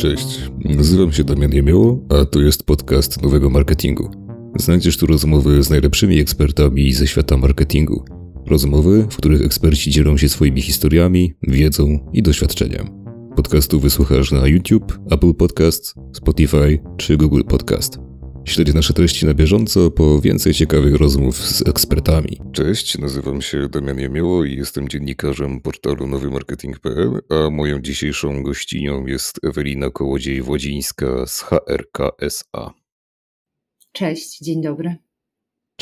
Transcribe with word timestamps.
Cześć, 0.00 0.50
nazywam 0.64 1.12
się 1.12 1.24
Damian 1.24 1.52
Jemioło, 1.52 2.06
a 2.08 2.24
to 2.24 2.40
jest 2.40 2.64
podcast 2.64 3.22
Nowego 3.22 3.50
Marketingu. 3.50 4.10
Znajdziesz 4.56 4.96
tu 4.96 5.06
rozmowy 5.06 5.62
z 5.62 5.70
najlepszymi 5.70 6.18
ekspertami 6.18 6.92
ze 6.92 7.06
świata 7.06 7.36
marketingu. 7.36 8.04
Rozmowy, 8.46 9.06
w 9.10 9.16
których 9.16 9.42
eksperci 9.42 9.90
dzielą 9.90 10.16
się 10.16 10.28
swoimi 10.28 10.62
historiami, 10.62 11.34
wiedzą 11.42 12.10
i 12.12 12.22
doświadczeniem. 12.22 12.88
Podcastu 13.36 13.80
wysłuchasz 13.80 14.32
na 14.32 14.46
YouTube, 14.46 14.98
Apple 15.10 15.34
Podcast, 15.34 15.94
Spotify 16.12 16.78
czy 16.96 17.16
Google 17.16 17.42
Podcast. 17.48 18.09
Śledź 18.44 18.74
nasze 18.74 18.94
treści 18.94 19.26
na 19.26 19.34
bieżąco 19.34 19.90
po 19.90 20.20
więcej 20.20 20.54
ciekawych 20.54 20.94
rozmów 20.94 21.36
z 21.36 21.68
ekspertami. 21.68 22.40
Cześć, 22.52 22.98
nazywam 22.98 23.42
się 23.42 23.68
Damian 23.68 23.98
Jemioło 23.98 24.44
i 24.44 24.56
jestem 24.56 24.88
dziennikarzem 24.88 25.60
portalu 25.60 26.06
nowymarketing.pl, 26.06 27.20
a 27.30 27.50
moją 27.50 27.80
dzisiejszą 27.80 28.42
gościnią 28.42 29.06
jest 29.06 29.44
Ewelina 29.44 29.90
Kołodziej-Włodzińska 29.90 31.26
z 31.26 31.40
HRKSA. 31.40 32.74
Cześć, 33.92 34.38
dzień 34.38 34.62
dobry. 34.62 35.09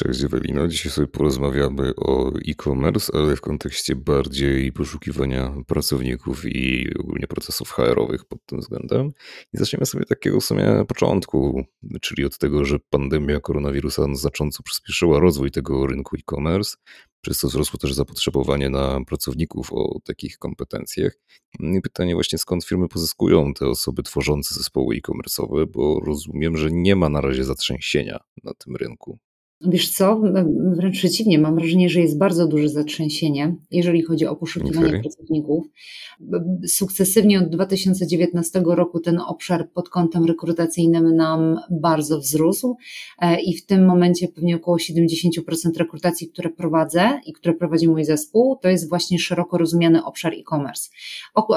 Cześć 0.05 0.25
Ewelino, 0.25 0.69
dzisiaj 0.69 0.93
sobie 0.93 1.07
porozmawiamy 1.07 1.93
o 1.97 2.33
e-commerce, 2.49 3.13
ale 3.15 3.37
w 3.37 3.41
kontekście 3.41 3.97
bardziej 3.97 4.73
poszukiwania 4.73 5.55
pracowników 5.67 6.45
i 6.45 6.91
ogólnie 6.99 7.27
procesów 7.27 7.71
HR-owych 7.71 8.25
pod 8.25 8.47
tym 8.47 8.61
względem. 8.61 9.11
I 9.53 9.59
zaczniemy 9.59 9.87
sobie 9.87 10.05
takiego 10.05 10.41
w 10.41 10.45
sumie 10.45 10.85
początku, 10.89 11.65
czyli 12.01 12.25
od 12.25 12.39
tego, 12.39 12.65
że 12.65 12.79
pandemia 12.91 13.41
koronawirusa 13.41 14.03
znacząco 14.15 14.63
przyspieszyła 14.63 15.21
rozwój 15.21 15.51
tego 15.51 15.87
rynku 15.87 16.17
e-commerce, 16.17 16.77
przez 17.21 17.39
co 17.39 17.49
wzrosło 17.49 17.79
też 17.79 17.95
zapotrzebowanie 17.95 18.71
na 18.71 19.05
pracowników 19.05 19.73
o 19.73 20.01
takich 20.05 20.39
kompetencjach. 20.39 21.13
I 21.61 21.81
pytanie 21.81 22.15
właśnie, 22.15 22.39
skąd 22.39 22.65
firmy 22.65 22.89
pozyskują 22.89 23.55
te 23.55 23.67
osoby 23.67 24.03
tworzące 24.03 24.55
zespoły 24.55 24.97
e-commerce'owe, 24.97 25.67
bo 25.67 26.01
rozumiem, 26.01 26.57
że 26.57 26.71
nie 26.71 26.97
ma 26.97 27.09
na 27.09 27.21
razie 27.21 27.45
zatrzęsienia 27.45 28.19
na 28.45 28.55
tym 28.55 28.77
rynku. 28.77 29.19
Wiesz 29.61 29.91
co, 29.91 30.21
wręcz 30.77 30.97
przeciwnie, 30.99 31.39
mam 31.39 31.55
wrażenie, 31.55 31.89
że 31.89 32.01
jest 32.01 32.19
bardzo 32.19 32.47
duże 32.47 32.69
zatrzęsienie, 32.69 33.57
jeżeli 33.71 34.03
chodzi 34.03 34.27
o 34.27 34.37
poszukiwanie 34.37 34.89
okay. 34.89 35.01
pracowników. 35.01 35.67
Sukcesywnie 36.67 37.39
od 37.39 37.49
2019 37.49 38.63
roku 38.67 39.01
ten 39.01 39.19
obszar 39.19 39.71
pod 39.71 39.89
kątem 39.89 40.25
rekrutacyjnym 40.25 41.17
nam 41.17 41.61
bardzo 41.71 42.19
wzrósł 42.19 42.77
e, 43.19 43.41
i 43.41 43.57
w 43.57 43.67
tym 43.67 43.87
momencie 43.87 44.29
pewnie 44.29 44.57
około 44.57 44.77
70% 44.77 45.01
rekrutacji, 45.79 46.29
które 46.29 46.51
prowadzę 46.51 47.21
i 47.27 47.33
które 47.33 47.55
prowadzi 47.55 47.89
mój 47.89 48.05
zespół, 48.05 48.57
to 48.63 48.69
jest 48.69 48.89
właśnie 48.89 49.19
szeroko 49.19 49.59
rozumiany 49.59 50.05
obszar 50.05 50.33
e-commerce. 50.35 50.91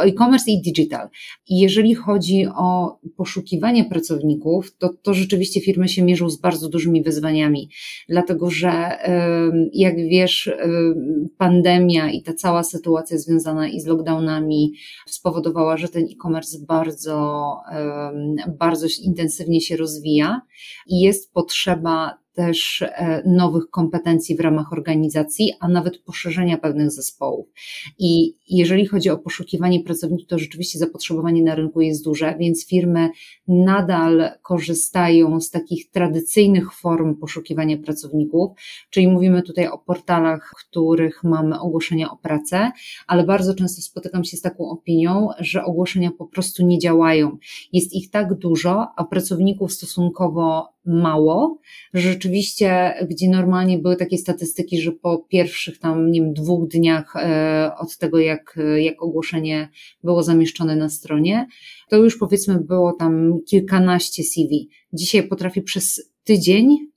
E-commerce 0.06 0.52
i 0.52 0.62
digital. 0.62 1.10
I 1.50 1.60
jeżeli 1.60 1.96
chodzi 1.96 2.46
o 2.56 3.00
poszukiwanie 3.18 3.86
pracowników, 3.86 4.78
to, 4.78 4.90
to 5.02 5.14
rzeczywiście 5.14 5.62
firmy 5.62 5.90
się 5.90 6.02
mierzą 6.02 6.30
z 6.30 6.38
bardzo 6.38 6.70
dużymi 6.70 7.04
wyzwaniami 7.04 7.70
dlatego 8.10 8.50
że 8.50 8.98
jak 9.74 9.96
wiesz, 9.96 10.52
pandemia 11.38 12.12
i 12.12 12.22
ta 12.22 12.34
cała 12.34 12.64
sytuacja 12.64 13.18
związana 13.18 13.68
i 13.68 13.80
z 13.80 13.86
lockdownami 13.86 14.74
spowodowała, 15.08 15.78
że 15.78 15.88
ten 15.88 16.04
e-commerce 16.04 16.58
bardzo, 16.68 17.58
bardzo 18.60 18.88
intensywnie 19.04 19.62
się 19.62 19.78
rozwija 19.78 20.42
i 20.88 21.00
jest 21.00 21.34
potrzeba 21.34 22.22
też 22.34 22.82
e, 22.82 23.24
nowych 23.26 23.70
kompetencji 23.70 24.36
w 24.36 24.40
ramach 24.40 24.74
organizacji, 24.74 25.54
a 25.60 25.68
nawet 25.68 25.98
poszerzenia 25.98 26.58
pewnych 26.58 26.92
zespołów. 26.92 27.48
I 28.00 28.36
jeżeli 28.58 28.86
chodzi 28.86 29.10
o 29.10 29.18
poszukiwanie 29.18 29.84
pracowników, 29.84 30.28
to 30.28 30.40
rzeczywiście 30.40 30.80
zapotrzebowanie 30.80 31.44
na 31.44 31.56
rynku 31.56 31.82
jest 31.82 32.04
duże, 32.04 32.36
więc 32.40 32.68
firmy 32.68 33.10
nadal 33.48 34.30
korzystają 34.42 35.42
z 35.42 35.50
takich 35.50 35.90
tradycyjnych 35.90 36.74
form 36.74 37.16
poszukiwania 37.16 37.78
pracowników, 37.78 38.52
czyli 38.90 39.08
mówimy 39.08 39.42
tutaj 39.42 39.68
o 39.68 39.78
portalach, 39.78 40.52
w 40.58 40.68
których 40.68 41.24
mamy 41.24 41.60
ogłoszenia 41.60 42.12
o 42.12 42.18
pracę, 42.18 42.72
ale 43.08 43.24
bardzo 43.24 43.56
często 43.56 43.82
spotykam 43.82 44.24
się 44.24 44.38
z 44.38 44.42
taką 44.42 44.70
opinią, 44.70 45.28
że 45.40 45.64
ogłoszenia 45.64 46.12
po 46.18 46.26
prostu 46.26 46.66
nie 46.66 46.80
działają. 46.80 47.38
Jest 47.74 47.94
ich 47.94 48.10
tak 48.10 48.34
dużo, 48.34 48.88
a 48.96 49.04
pracowników 49.04 49.74
stosunkowo 49.74 50.72
mało. 50.86 51.60
Rzeczywiście, 51.94 52.94
gdzie 53.10 53.30
normalnie 53.30 53.78
były 53.78 53.96
takie 53.96 54.18
statystyki, 54.18 54.82
że 54.82 54.92
po 54.92 55.18
pierwszych 55.18 55.80
tam, 55.80 56.12
nie 56.12 56.22
wiem, 56.22 56.34
dwóch 56.34 56.68
dniach 56.68 57.16
e, 57.16 57.72
od 57.80 57.98
tego, 57.98 58.20
jak, 58.20 58.41
jak 58.78 59.04
ogłoszenie 59.04 59.70
było 60.04 60.24
zamieszczone 60.24 60.76
na 60.76 60.90
stronie, 60.90 61.48
to 61.90 61.98
już 61.98 62.18
powiedzmy 62.18 62.60
było 62.60 62.94
tam 62.94 63.40
kilkanaście 63.50 64.24
CV. 64.24 64.70
Dzisiaj 64.94 65.28
potrafi 65.28 65.62
przez 65.62 66.12
tydzień 66.24 66.91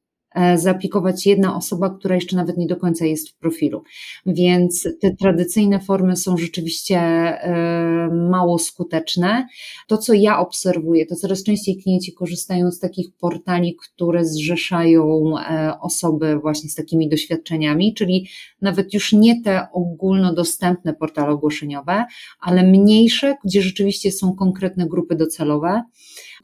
zaaplikować 0.57 1.27
jedna 1.27 1.57
osoba, 1.57 1.91
która 1.91 2.15
jeszcze 2.15 2.37
nawet 2.37 2.57
nie 2.57 2.67
do 2.67 2.77
końca 2.77 3.05
jest 3.07 3.29
w 3.29 3.39
profilu. 3.39 3.83
Więc 4.27 4.89
te 5.01 5.17
tradycyjne 5.17 5.81
formy 5.81 6.17
są 6.17 6.37
rzeczywiście 6.37 6.99
e, 6.99 8.09
mało 8.31 8.59
skuteczne. 8.59 9.47
To, 9.89 9.99
co 9.99 10.13
ja 10.13 10.39
obserwuję, 10.39 11.07
to 11.07 11.17
coraz 11.17 11.43
częściej 11.43 11.77
klienci 11.77 12.13
korzystają 12.13 12.71
z 12.71 12.79
takich 12.79 13.07
portali, 13.21 13.77
które 13.77 14.25
zrzeszają 14.25 15.35
e, 15.39 15.73
osoby 15.81 16.39
właśnie 16.39 16.71
z 16.71 16.75
takimi 16.75 17.09
doświadczeniami, 17.09 17.95
czyli 17.95 18.29
nawet 18.61 18.95
już 18.95 19.13
nie 19.13 19.43
te 19.43 19.67
ogólnodostępne 19.73 20.95
portale 20.95 21.33
ogłoszeniowe, 21.33 22.05
ale 22.41 22.63
mniejsze, 22.63 23.35
gdzie 23.45 23.63
rzeczywiście 23.63 24.13
są 24.13 24.35
konkretne 24.35 24.87
grupy 24.87 25.17
docelowe. 25.17 25.83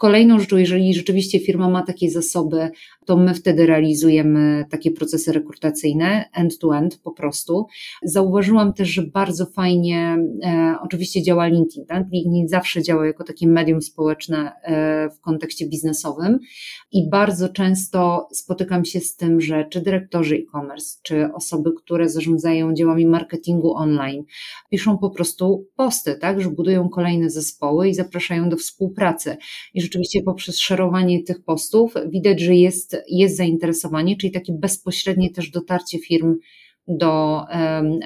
Kolejną 0.01 0.39
rzeczą, 0.39 0.57
jeżeli 0.57 0.95
rzeczywiście 0.95 1.41
firma 1.41 1.69
ma 1.69 1.83
takie 1.83 2.11
zasoby, 2.11 2.71
to 3.07 3.17
my 3.17 3.35
wtedy 3.35 3.67
realizujemy 3.67 4.65
takie 4.71 4.91
procesy 4.91 5.33
rekrutacyjne 5.33 6.25
end-to-end 6.35 6.99
po 7.03 7.13
prostu. 7.13 7.67
Zauważyłam 8.03 8.73
też, 8.73 8.89
że 8.89 9.03
bardzo 9.03 9.47
fajnie 9.47 10.17
e, 10.43 10.75
oczywiście 10.83 11.23
działa 11.23 11.47
LinkedIn. 11.47 11.87
Tak? 11.87 12.07
LinkedIn 12.13 12.49
zawsze 12.49 12.83
działa 12.83 13.07
jako 13.07 13.25
takie 13.25 13.47
medium 13.47 13.83
społeczne 13.83 14.53
e, 14.63 15.11
w 15.11 15.21
kontekście 15.21 15.69
biznesowym 15.69 16.39
i 16.93 17.09
bardzo 17.09 17.49
często 17.49 18.29
spotykam 18.33 18.85
się 18.85 19.01
z 19.01 19.17
tym, 19.17 19.41
że 19.41 19.65
czy 19.65 19.81
dyrektorzy 19.81 20.37
e-commerce, 20.37 20.99
czy 21.03 21.33
osoby, 21.33 21.71
które 21.73 22.09
zarządzają 22.09 22.75
działami 22.75 23.07
marketingu 23.07 23.75
online, 23.75 24.25
piszą 24.71 24.99
po 24.99 25.11
prostu 25.11 25.67
posty, 25.77 26.15
tak, 26.15 26.41
że 26.41 26.51
budują 26.51 26.89
kolejne 26.89 27.31
zespoły 27.31 27.89
i 27.89 27.95
zapraszają 27.95 28.49
do 28.49 28.57
współpracy. 28.57 29.37
I 29.75 29.90
rzeczywiście 29.91 30.23
poprzez 30.23 30.59
szerowanie 30.59 31.23
tych 31.23 31.43
postów 31.45 31.95
widać, 32.09 32.41
że 32.41 32.55
jest, 32.55 32.97
jest 33.09 33.37
zainteresowanie, 33.37 34.17
czyli 34.17 34.33
takie 34.33 34.53
bezpośrednie 34.53 35.31
też 35.31 35.51
dotarcie 35.51 35.99
firm 35.99 36.37
do, 36.89 37.45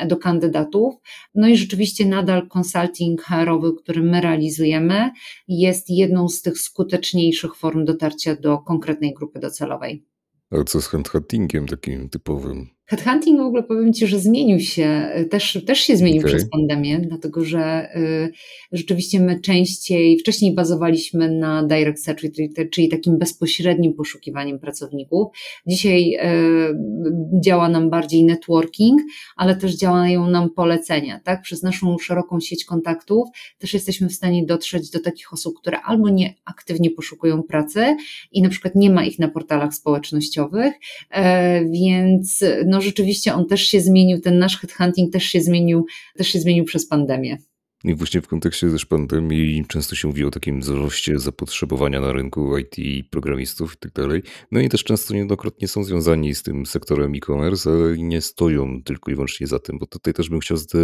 do 0.06 0.16
kandydatów. 0.16 0.94
No 1.34 1.48
i 1.48 1.56
rzeczywiście 1.56 2.06
nadal 2.06 2.48
consulting 2.58 3.22
HR-owy, 3.22 3.72
który 3.82 4.02
my 4.02 4.20
realizujemy, 4.20 5.10
jest 5.48 5.90
jedną 5.90 6.28
z 6.28 6.42
tych 6.42 6.58
skuteczniejszych 6.58 7.56
form 7.56 7.84
dotarcia 7.84 8.36
do 8.36 8.58
konkretnej 8.58 9.14
grupy 9.14 9.38
docelowej. 9.38 10.04
A 10.50 10.64
co 10.64 10.80
z 10.80 10.86
handhuntingiem 10.86 11.66
takim 11.66 12.08
typowym? 12.08 12.73
Headhunting 12.86 13.40
w 13.40 13.44
ogóle 13.44 13.62
powiem 13.62 13.92
Ci, 13.92 14.06
że 14.06 14.18
zmienił 14.18 14.60
się, 14.60 15.08
też, 15.30 15.58
też 15.66 15.78
się 15.78 15.96
zmienił 15.96 16.20
okay. 16.20 16.32
przez 16.32 16.50
pandemię, 16.50 17.00
dlatego 17.00 17.44
że 17.44 17.88
y, 17.96 18.32
rzeczywiście 18.72 19.20
my 19.20 19.40
częściej, 19.40 20.18
wcześniej 20.18 20.54
bazowaliśmy 20.54 21.30
na 21.30 21.62
direct 21.62 22.04
search, 22.04 22.20
czyli, 22.20 22.52
czyli 22.70 22.88
takim 22.88 23.18
bezpośrednim 23.18 23.94
poszukiwaniem 23.94 24.58
pracowników. 24.58 25.28
Dzisiaj 25.66 26.14
y, 26.14 26.20
działa 27.40 27.68
nam 27.68 27.90
bardziej 27.90 28.24
networking, 28.24 29.00
ale 29.36 29.56
też 29.56 29.74
działają 29.76 30.26
nam 30.26 30.50
polecenia, 30.50 31.20
tak? 31.24 31.42
Przez 31.42 31.62
naszą 31.62 31.98
szeroką 31.98 32.40
sieć 32.40 32.64
kontaktów 32.64 33.28
też 33.58 33.74
jesteśmy 33.74 34.08
w 34.08 34.12
stanie 34.12 34.46
dotrzeć 34.46 34.90
do 34.90 35.00
takich 35.00 35.32
osób, 35.32 35.54
które 35.58 35.80
albo 35.80 36.08
nie 36.08 36.34
aktywnie 36.44 36.90
poszukują 36.90 37.42
pracy 37.42 37.96
i 38.32 38.42
na 38.42 38.48
przykład 38.48 38.74
nie 38.74 38.90
ma 38.90 39.04
ich 39.04 39.18
na 39.18 39.28
portalach 39.28 39.74
społecznościowych, 39.74 40.74
y, 40.74 41.20
więc 41.70 42.44
no, 42.66 42.73
no 42.74 42.80
rzeczywiście 42.80 43.34
on 43.34 43.46
też 43.46 43.62
się 43.62 43.80
zmienił, 43.80 44.20
ten 44.20 44.38
nasz 44.38 44.58
headhunting 44.58 45.12
też 45.12 45.24
się 45.24 45.40
zmienił, 45.40 45.86
też 46.16 46.28
się 46.28 46.40
zmienił 46.40 46.64
przez 46.64 46.88
pandemię. 46.88 47.38
I 47.84 47.94
właśnie 47.94 48.20
w 48.20 48.28
kontekście 48.28 48.70
też 48.70 48.86
pandemii 48.86 49.64
często 49.68 49.94
się 49.94 50.08
mówi 50.08 50.24
o 50.24 50.30
takim 50.30 50.60
wzroście 50.60 51.18
zapotrzebowania 51.18 52.00
na 52.00 52.12
rynku 52.12 52.58
IT, 52.58 52.76
programistów 53.10 53.74
i 53.74 53.76
tak 53.76 53.92
dalej. 53.92 54.22
No 54.52 54.60
i 54.60 54.68
też 54.68 54.84
często 54.84 55.14
niejednokrotnie 55.14 55.68
są 55.68 55.84
związani 55.84 56.34
z 56.34 56.42
tym 56.42 56.66
sektorem 56.66 57.14
e-commerce, 57.14 57.70
ale 57.70 57.98
nie 57.98 58.20
stoją 58.20 58.82
tylko 58.82 59.10
i 59.10 59.14
wyłącznie 59.14 59.46
za 59.46 59.58
tym, 59.58 59.78
bo 59.78 59.86
tutaj 59.86 60.14
też 60.14 60.28
bym 60.28 60.40
chciał 60.40 60.56
zde, 60.56 60.78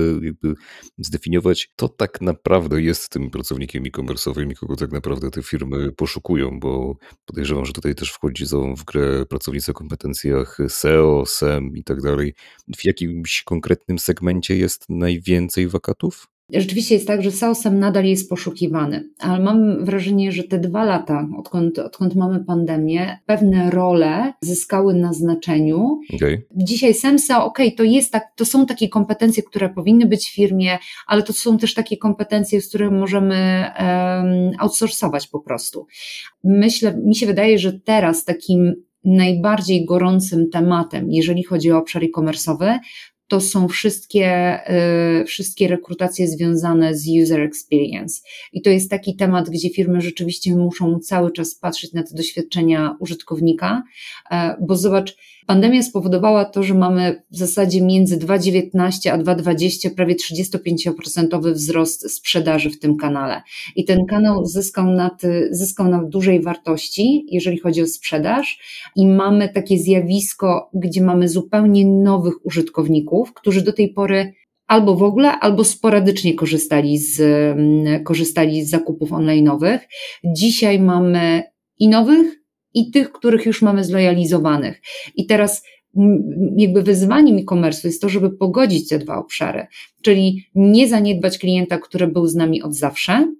zdefiniować, 0.98 1.70
to 1.76 1.88
tak 1.88 2.20
naprawdę 2.20 2.82
jest 2.82 3.08
tym 3.08 3.30
pracownikiem 3.30 3.84
e-commerce'owym 3.84 4.52
i 4.52 4.54
kogo 4.54 4.76
tak 4.76 4.92
naprawdę 4.92 5.30
te 5.30 5.42
firmy 5.42 5.92
poszukują, 5.92 6.60
bo 6.60 6.96
podejrzewam, 7.24 7.66
że 7.66 7.72
tutaj 7.72 7.94
też 7.94 8.10
wchodzi 8.10 8.44
w 8.76 8.84
grę 8.84 9.26
pracownicy 9.26 9.70
o 9.70 9.74
kompetencjach 9.74 10.58
SEO, 10.68 11.26
SEM 11.26 11.76
i 11.76 11.84
tak 11.84 12.02
dalej. 12.02 12.34
W 12.76 12.84
jakimś 12.84 13.42
konkretnym 13.42 13.98
segmencie 13.98 14.56
jest 14.56 14.84
najwięcej 14.88 15.68
wakatów? 15.68 16.26
Rzeczywiście 16.52 16.94
jest 16.94 17.06
tak, 17.06 17.22
że 17.22 17.30
SAOSem 17.30 17.78
nadal 17.78 18.04
jest 18.04 18.30
poszukiwany, 18.30 19.08
ale 19.18 19.40
mam 19.40 19.84
wrażenie, 19.84 20.32
że 20.32 20.42
te 20.42 20.58
dwa 20.58 20.84
lata, 20.84 21.28
odkąd, 21.38 21.78
odkąd 21.78 22.14
mamy 22.14 22.44
pandemię, 22.44 23.18
pewne 23.26 23.70
role 23.70 24.32
zyskały 24.40 24.94
na 24.94 25.12
znaczeniu. 25.12 26.00
Okay. 26.14 26.42
Dzisiaj 26.56 26.94
SEMSA, 26.94 27.44
ok, 27.44 27.58
to, 27.76 27.84
jest 27.84 28.12
tak, 28.12 28.24
to 28.36 28.44
są 28.44 28.66
takie 28.66 28.88
kompetencje, 28.88 29.42
które 29.42 29.68
powinny 29.68 30.06
być 30.06 30.26
w 30.26 30.34
firmie, 30.34 30.78
ale 31.06 31.22
to 31.22 31.32
są 31.32 31.58
też 31.58 31.74
takie 31.74 31.96
kompetencje, 31.96 32.60
z 32.60 32.68
których 32.68 32.90
możemy 32.90 33.64
um, 33.78 34.52
outsourcować 34.58 35.26
po 35.26 35.40
prostu. 35.40 35.86
Myślę, 36.44 36.96
mi 37.04 37.16
się 37.16 37.26
wydaje, 37.26 37.58
że 37.58 37.72
teraz 37.72 38.24
takim 38.24 38.74
najbardziej 39.04 39.84
gorącym 39.84 40.50
tematem, 40.50 41.10
jeżeli 41.10 41.44
chodzi 41.44 41.72
o 41.72 41.78
obszar 41.78 42.02
e-commerce'owy, 42.04 42.78
to 43.30 43.40
są 43.40 43.68
wszystkie, 43.68 44.58
y, 45.20 45.24
wszystkie 45.24 45.68
rekrutacje 45.68 46.28
związane 46.28 46.94
z 46.94 47.08
user 47.22 47.40
experience. 47.40 48.22
I 48.52 48.62
to 48.62 48.70
jest 48.70 48.90
taki 48.90 49.16
temat, 49.16 49.50
gdzie 49.50 49.70
firmy 49.70 50.00
rzeczywiście 50.00 50.56
muszą 50.56 50.98
cały 50.98 51.32
czas 51.32 51.54
patrzeć 51.54 51.92
na 51.92 52.02
te 52.02 52.14
doświadczenia 52.14 52.96
użytkownika, 53.00 53.82
e, 54.30 54.56
bo 54.60 54.76
zobacz, 54.76 55.16
Pandemia 55.50 55.82
spowodowała 55.82 56.44
to, 56.44 56.62
że 56.62 56.74
mamy 56.74 57.22
w 57.30 57.36
zasadzie 57.36 57.82
między 57.82 58.18
2,19 58.18 59.10
a 59.10 59.18
2,20 59.18 59.90
prawie 59.90 60.14
35% 60.14 61.52
wzrost 61.52 62.10
sprzedaży 62.16 62.70
w 62.70 62.78
tym 62.78 62.96
kanale. 62.96 63.42
I 63.76 63.84
ten 63.84 64.06
kanał 64.06 64.46
zyskał 64.46 64.86
na, 64.86 65.16
zyskał 65.50 65.88
na 65.88 66.04
dużej 66.04 66.42
wartości, 66.42 67.26
jeżeli 67.30 67.58
chodzi 67.58 67.82
o 67.82 67.86
sprzedaż, 67.86 68.58
i 68.96 69.06
mamy 69.06 69.48
takie 69.48 69.78
zjawisko, 69.78 70.70
gdzie 70.74 71.02
mamy 71.02 71.28
zupełnie 71.28 71.86
nowych 71.86 72.46
użytkowników, 72.46 73.19
którzy 73.28 73.62
do 73.62 73.72
tej 73.72 73.92
pory 73.92 74.32
albo 74.66 74.94
w 74.96 75.02
ogóle, 75.02 75.30
albo 75.30 75.64
sporadycznie 75.64 76.34
korzystali 76.34 76.98
z, 76.98 77.20
mm, 77.20 78.04
korzystali 78.04 78.64
z 78.64 78.70
zakupów 78.70 79.10
online'owych. 79.10 79.78
Dzisiaj 80.24 80.78
mamy 80.78 81.42
i 81.78 81.88
nowych, 81.88 82.40
i 82.74 82.90
tych, 82.90 83.12
których 83.12 83.46
już 83.46 83.62
mamy 83.62 83.84
zlojalizowanych. 83.84 84.82
I 85.14 85.26
teraz 85.26 85.62
jakby 86.56 86.82
wyzwaniem 86.82 87.38
e-commerce 87.38 87.88
jest 87.88 88.02
to, 88.02 88.08
żeby 88.08 88.30
pogodzić 88.30 88.88
te 88.88 88.98
dwa 88.98 89.18
obszary, 89.18 89.66
czyli 90.02 90.44
nie 90.54 90.88
zaniedbać 90.88 91.38
klienta, 91.38 91.78
który 91.78 92.06
był 92.06 92.26
z 92.26 92.34
nami 92.34 92.62
od 92.62 92.74
zawsze, 92.74 93.34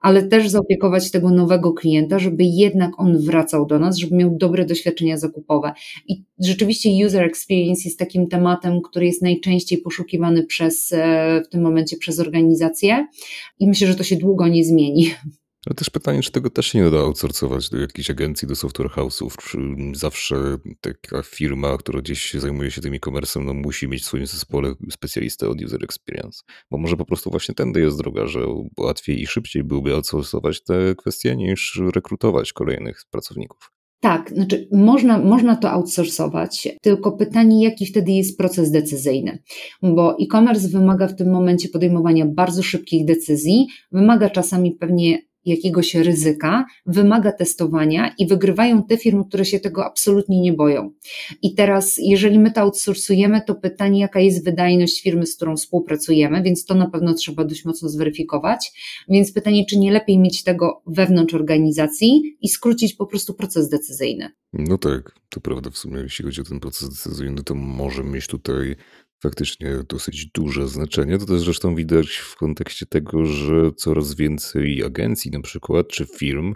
ale 0.00 0.22
też 0.22 0.48
zaopiekować 0.48 1.10
tego 1.10 1.30
nowego 1.30 1.72
klienta, 1.72 2.18
żeby 2.18 2.44
jednak 2.44 3.00
on 3.00 3.18
wracał 3.18 3.66
do 3.66 3.78
nas, 3.78 3.96
żeby 3.96 4.16
miał 4.16 4.36
dobre 4.36 4.64
doświadczenia 4.64 5.16
zakupowe. 5.16 5.72
I 6.08 6.24
rzeczywiście 6.38 7.06
user 7.06 7.24
experience 7.24 7.82
jest 7.84 7.98
takim 7.98 8.28
tematem, 8.28 8.82
który 8.82 9.06
jest 9.06 9.22
najczęściej 9.22 9.78
poszukiwany 9.78 10.42
przez, 10.42 10.92
e, 10.92 11.42
w 11.46 11.48
tym 11.48 11.62
momencie 11.62 11.96
przez 11.96 12.20
organizacje 12.20 13.06
i 13.58 13.68
myślę, 13.68 13.86
że 13.86 13.94
to 13.94 14.04
się 14.04 14.16
długo 14.16 14.48
nie 14.48 14.64
zmieni. 14.64 15.10
Ale 15.66 15.74
też 15.74 15.90
pytanie, 15.90 16.22
czy 16.22 16.32
tego 16.32 16.50
też 16.50 16.74
nie 16.74 16.90
da 16.90 16.98
outsourcować 16.98 17.70
do 17.70 17.78
jakiejś 17.78 18.10
agencji, 18.10 18.48
do 18.48 18.56
software 18.56 18.90
house'ów. 18.90 19.36
Czy 19.36 19.58
zawsze 19.98 20.36
taka 20.80 21.22
firma, 21.22 21.76
która 21.76 22.00
gdzieś 22.00 22.34
zajmuje 22.34 22.70
się 22.70 22.80
tym 22.80 22.94
e-commerce'em, 22.94 23.44
no 23.44 23.54
musi 23.54 23.88
mieć 23.88 24.02
w 24.02 24.06
swoim 24.06 24.26
zespole 24.26 24.74
specjalistę 24.90 25.48
od 25.48 25.62
user 25.62 25.84
experience. 25.84 26.42
Bo 26.70 26.78
może 26.78 26.96
po 26.96 27.04
prostu 27.04 27.30
właśnie 27.30 27.54
tędy 27.54 27.80
jest 27.80 27.98
droga, 27.98 28.26
że 28.26 28.40
łatwiej 28.78 29.22
i 29.22 29.26
szybciej 29.26 29.64
byłoby 29.64 29.94
outsourcować 29.94 30.62
te 30.62 30.94
kwestie, 30.94 31.36
niż 31.36 31.80
rekrutować 31.94 32.52
kolejnych 32.52 33.02
pracowników. 33.10 33.76
Tak, 34.00 34.30
znaczy 34.30 34.68
można, 34.72 35.18
można 35.18 35.56
to 35.56 35.70
outsourcować, 35.70 36.68
tylko 36.82 37.12
pytanie, 37.12 37.64
jaki 37.64 37.86
wtedy 37.86 38.12
jest 38.12 38.38
proces 38.38 38.70
decyzyjny, 38.70 39.42
bo 39.82 40.16
e-commerce 40.20 40.68
wymaga 40.68 41.08
w 41.08 41.16
tym 41.16 41.30
momencie 41.30 41.68
podejmowania 41.68 42.26
bardzo 42.26 42.62
szybkich 42.62 43.04
decyzji, 43.04 43.66
wymaga 43.92 44.30
czasami 44.30 44.72
pewnie 44.72 45.25
jakiegoś 45.46 45.94
ryzyka, 45.94 46.64
wymaga 46.86 47.32
testowania 47.32 48.14
i 48.18 48.26
wygrywają 48.26 48.82
te 48.82 48.96
firmy, 48.96 49.24
które 49.28 49.44
się 49.44 49.60
tego 49.60 49.84
absolutnie 49.84 50.40
nie 50.40 50.52
boją. 50.52 50.90
I 51.42 51.54
teraz, 51.54 51.96
jeżeli 51.98 52.38
my 52.38 52.50
to 52.50 52.60
outsourcujemy, 52.60 53.40
to 53.46 53.54
pytanie, 53.54 54.00
jaka 54.00 54.20
jest 54.20 54.44
wydajność 54.44 55.02
firmy, 55.02 55.26
z 55.26 55.36
którą 55.36 55.56
współpracujemy, 55.56 56.42
więc 56.42 56.64
to 56.64 56.74
na 56.74 56.90
pewno 56.90 57.14
trzeba 57.14 57.44
dość 57.44 57.64
mocno 57.64 57.88
zweryfikować. 57.88 58.72
Więc 59.08 59.32
pytanie, 59.32 59.64
czy 59.66 59.78
nie 59.78 59.92
lepiej 59.92 60.18
mieć 60.18 60.42
tego 60.42 60.82
wewnątrz 60.86 61.34
organizacji 61.34 62.36
i 62.40 62.48
skrócić 62.48 62.94
po 62.94 63.06
prostu 63.06 63.34
proces 63.34 63.68
decyzyjny. 63.68 64.30
No 64.52 64.78
tak, 64.78 65.12
to 65.28 65.40
prawda. 65.40 65.70
W 65.70 65.78
sumie, 65.78 65.98
jeśli 66.00 66.24
chodzi 66.24 66.40
o 66.40 66.44
ten 66.44 66.60
proces 66.60 66.88
decyzyjny, 66.88 67.42
to 67.42 67.54
może 67.54 68.04
mieć 68.04 68.26
tutaj 68.26 68.76
faktycznie 69.22 69.78
dosyć 69.88 70.26
duże 70.26 70.68
znaczenie. 70.68 71.18
To 71.18 71.26
też 71.26 71.40
zresztą 71.40 71.74
widać 71.74 72.16
w 72.16 72.36
kontekście 72.36 72.86
tego, 72.86 73.26
że 73.26 73.72
coraz 73.72 74.14
więcej 74.14 74.84
agencji 74.84 75.30
na 75.30 75.40
przykład, 75.40 75.88
czy 75.88 76.06
firm 76.06 76.54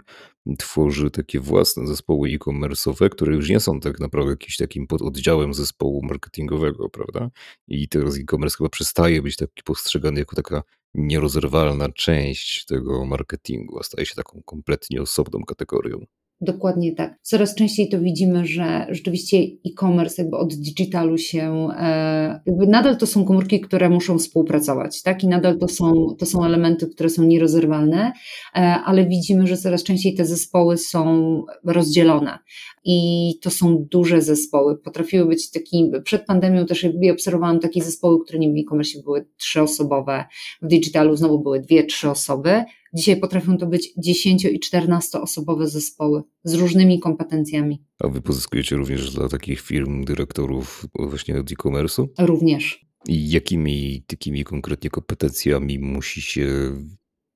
tworzy 0.57 1.11
takie 1.11 1.39
własne 1.39 1.87
zespoły 1.87 2.29
e-commerce'owe, 2.29 3.09
które 3.09 3.35
już 3.35 3.49
nie 3.49 3.59
są 3.59 3.79
tak 3.79 3.99
naprawdę 3.99 4.31
jakimś 4.31 4.57
takim 4.57 4.87
pododdziałem 4.87 5.53
zespołu 5.53 6.05
marketingowego, 6.05 6.89
prawda? 6.89 7.29
I 7.67 7.89
teraz 7.89 8.17
e-commerce 8.17 8.57
chyba 8.57 8.69
przestaje 8.69 9.21
być 9.21 9.35
taki 9.35 9.63
postrzegany 9.63 10.19
jako 10.19 10.35
taka 10.35 10.63
nierozerwalna 10.95 11.89
część 11.89 12.65
tego 12.65 13.05
marketingu, 13.05 13.79
a 13.79 13.83
staje 13.83 14.05
się 14.05 14.15
taką 14.15 14.41
kompletnie 14.45 15.01
osobną 15.01 15.39
kategorią. 15.43 16.05
Dokładnie 16.43 16.95
tak. 16.95 17.19
Coraz 17.21 17.55
częściej 17.55 17.89
to 17.89 17.99
widzimy, 17.99 18.45
że 18.45 18.87
rzeczywiście 18.89 19.37
e-commerce 19.37 20.21
jakby 20.21 20.37
od 20.37 20.53
digitalu 20.53 21.17
się, 21.17 21.67
e, 21.77 22.41
jakby 22.45 22.67
nadal 22.67 22.97
to 22.97 23.07
są 23.07 23.25
komórki, 23.25 23.61
które 23.61 23.89
muszą 23.89 24.17
współpracować, 24.17 25.01
tak? 25.01 25.23
I 25.23 25.27
nadal 25.27 25.57
to 25.57 25.67
są, 25.67 26.15
to 26.19 26.25
są 26.25 26.45
elementy, 26.45 26.87
które 26.87 27.09
są 27.09 27.23
nierozerwalne, 27.23 28.11
e, 28.55 28.59
ale 28.59 29.05
widzimy, 29.05 29.47
że 29.47 29.57
coraz 29.57 29.83
częściej 29.83 30.15
te 30.15 30.25
zespoły 30.25 30.77
są 30.77 31.43
rozdzielone. 31.65 32.39
I 32.85 33.33
to 33.41 33.49
są 33.49 33.85
duże 33.91 34.21
zespoły. 34.21 34.77
Potrafiły 34.77 35.25
być 35.25 35.51
taki, 35.51 35.91
przed 36.03 36.25
pandemią 36.25 36.65
też 36.65 36.87
obserwowałam 37.11 37.59
takie 37.59 37.83
zespoły, 37.83 38.23
które 38.23 38.39
nie 38.39 38.51
w 38.51 38.57
e-commerce 38.57 39.01
były 39.03 39.25
trzyosobowe, 39.37 40.25
w 40.61 40.67
digitalu 40.67 41.15
znowu 41.15 41.39
były 41.39 41.59
dwie, 41.59 41.83
trzy 41.83 42.09
osoby, 42.09 42.63
Dzisiaj 42.93 43.19
potrafią 43.19 43.57
to 43.57 43.67
być 43.67 43.93
10 43.97 44.45
i 44.45 44.59
14 44.59 45.21
osobowe 45.21 45.67
zespoły 45.67 46.23
z 46.43 46.53
różnymi 46.53 46.99
kompetencjami. 46.99 47.83
A 47.99 48.07
wy 48.07 48.21
pozyskujecie 48.21 48.75
również 48.75 49.13
dla 49.13 49.29
takich 49.29 49.61
firm 49.61 50.03
dyrektorów 50.03 50.85
właśnie 50.99 51.39
od 51.39 51.51
e-commerce'u? 51.51 52.07
Również. 52.19 52.85
I 53.07 53.29
jakimi 53.29 54.03
takimi 54.07 54.43
konkretnie 54.43 54.89
kompetencjami 54.89 55.79
musi 55.79 56.21
się 56.21 56.71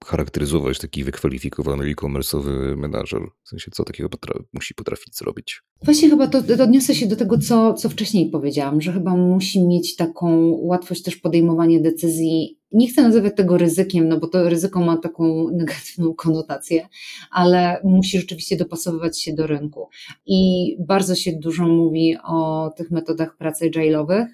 charakteryzować 0.06 0.80
taki 0.80 1.04
wykwalifikowany 1.04 1.86
e-commerce'owy 1.86 2.78
menadżer? 2.78 3.22
W 3.44 3.50
sensie, 3.50 3.72
co 3.72 3.84
takiego 3.84 4.10
potra 4.10 4.40
musi 4.54 4.74
potrafić 4.74 5.18
zrobić? 5.18 5.62
Właśnie 5.84 6.10
chyba 6.10 6.28
to, 6.28 6.44
to 6.44 6.64
odniosę 6.64 6.96
się 6.96 7.08
do 7.08 7.16
tego, 7.16 7.38
co, 7.38 7.74
co 7.74 7.90
wcześniej 7.90 8.30
powiedziałam, 8.30 8.82
że 8.82 8.94
chyba 8.94 9.16
musi 9.16 9.68
mieć 9.68 9.96
taką 9.96 10.50
łatwość 10.62 11.04
też 11.04 11.16
podejmowania 11.16 11.80
decyzji. 11.80 12.60
Nie 12.76 12.88
chcę 12.88 13.02
nazywać 13.02 13.34
tego 13.36 13.58
ryzykiem, 13.58 14.08
no 14.08 14.20
bo 14.20 14.28
to 14.28 14.50
ryzyko 14.50 14.80
ma 14.80 14.98
taką 14.98 15.50
negatywną 15.52 16.14
konotację, 16.14 16.88
ale 17.32 17.82
musi 17.84 18.20
rzeczywiście 18.20 18.58
dopasowywać 18.58 19.22
się 19.22 19.34
do 19.34 19.48
rynku. 19.48 19.90
I 20.26 20.76
bardzo 20.80 21.16
się 21.16 21.32
dużo 21.34 21.68
mówi 21.68 22.18
o 22.24 22.70
tych 22.78 22.92
metodach 22.92 23.38
pracy 23.38 23.70
agile'owych, 23.70 24.26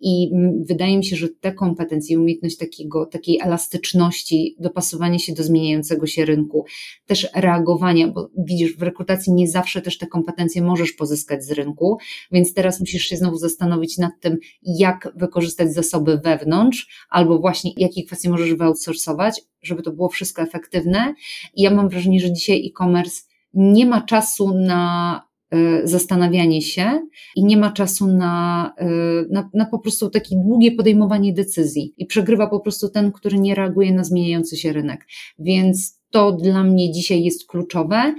i 0.00 0.30
wydaje 0.64 0.98
mi 0.98 1.04
się, 1.04 1.16
że 1.16 1.28
te 1.28 1.52
kompetencje, 1.52 2.18
umiejętność 2.18 2.56
takiego, 2.56 3.06
takiej 3.06 3.40
elastyczności, 3.40 4.56
dopasowania 4.60 5.18
się 5.18 5.32
do 5.32 5.42
zmieniającego 5.42 6.06
się 6.06 6.24
rynku, 6.24 6.64
też 7.06 7.28
reagowania, 7.34 8.08
bo 8.08 8.30
widzisz, 8.38 8.76
w 8.76 8.82
rekrutacji 8.82 9.32
nie 9.32 9.48
zawsze 9.48 9.82
też 9.82 9.98
te 9.98 10.06
kompetencje 10.06 10.62
możesz 10.62 10.92
pozyskać 10.92 11.44
z 11.44 11.50
rynku, 11.50 11.98
więc 12.32 12.54
teraz 12.54 12.80
musisz 12.80 13.04
się 13.04 13.16
znowu 13.16 13.36
zastanowić 13.36 13.98
nad 13.98 14.12
tym, 14.20 14.38
jak 14.62 15.12
wykorzystać 15.16 15.74
zasoby 15.74 16.18
wewnątrz, 16.18 17.06
albo 17.10 17.38
właśnie 17.38 17.72
jakie 17.76 18.04
kwestie 18.04 18.30
możesz 18.30 18.54
wyoutsourcować, 18.54 19.42
żeby 19.62 19.82
to 19.82 19.92
było 19.92 20.08
wszystko 20.08 20.42
efektywne. 20.42 21.14
I 21.54 21.62
ja 21.62 21.70
mam 21.70 21.88
wrażenie, 21.88 22.20
że 22.20 22.32
dzisiaj 22.32 22.66
e-commerce 22.66 23.22
nie 23.54 23.86
ma 23.86 24.00
czasu 24.00 24.54
na 24.58 25.22
zastanawianie 25.84 26.62
się 26.62 27.00
i 27.36 27.44
nie 27.44 27.56
ma 27.56 27.72
czasu 27.72 28.06
na, 28.06 28.72
y, 28.80 29.28
na, 29.30 29.50
na, 29.54 29.66
po 29.66 29.78
prostu 29.78 30.10
takie 30.10 30.36
długie 30.36 30.72
podejmowanie 30.72 31.32
decyzji 31.32 31.94
i 31.96 32.06
przegrywa 32.06 32.46
po 32.46 32.60
prostu 32.60 32.88
ten, 32.88 33.12
który 33.12 33.38
nie 33.38 33.54
reaguje 33.54 33.92
na 33.92 34.04
zmieniający 34.04 34.56
się 34.56 34.72
rynek. 34.72 35.06
Więc 35.38 35.98
to 36.10 36.32
dla 36.32 36.64
mnie 36.64 36.92
dzisiaj 36.92 37.24
jest 37.24 37.46
kluczowe, 37.46 38.14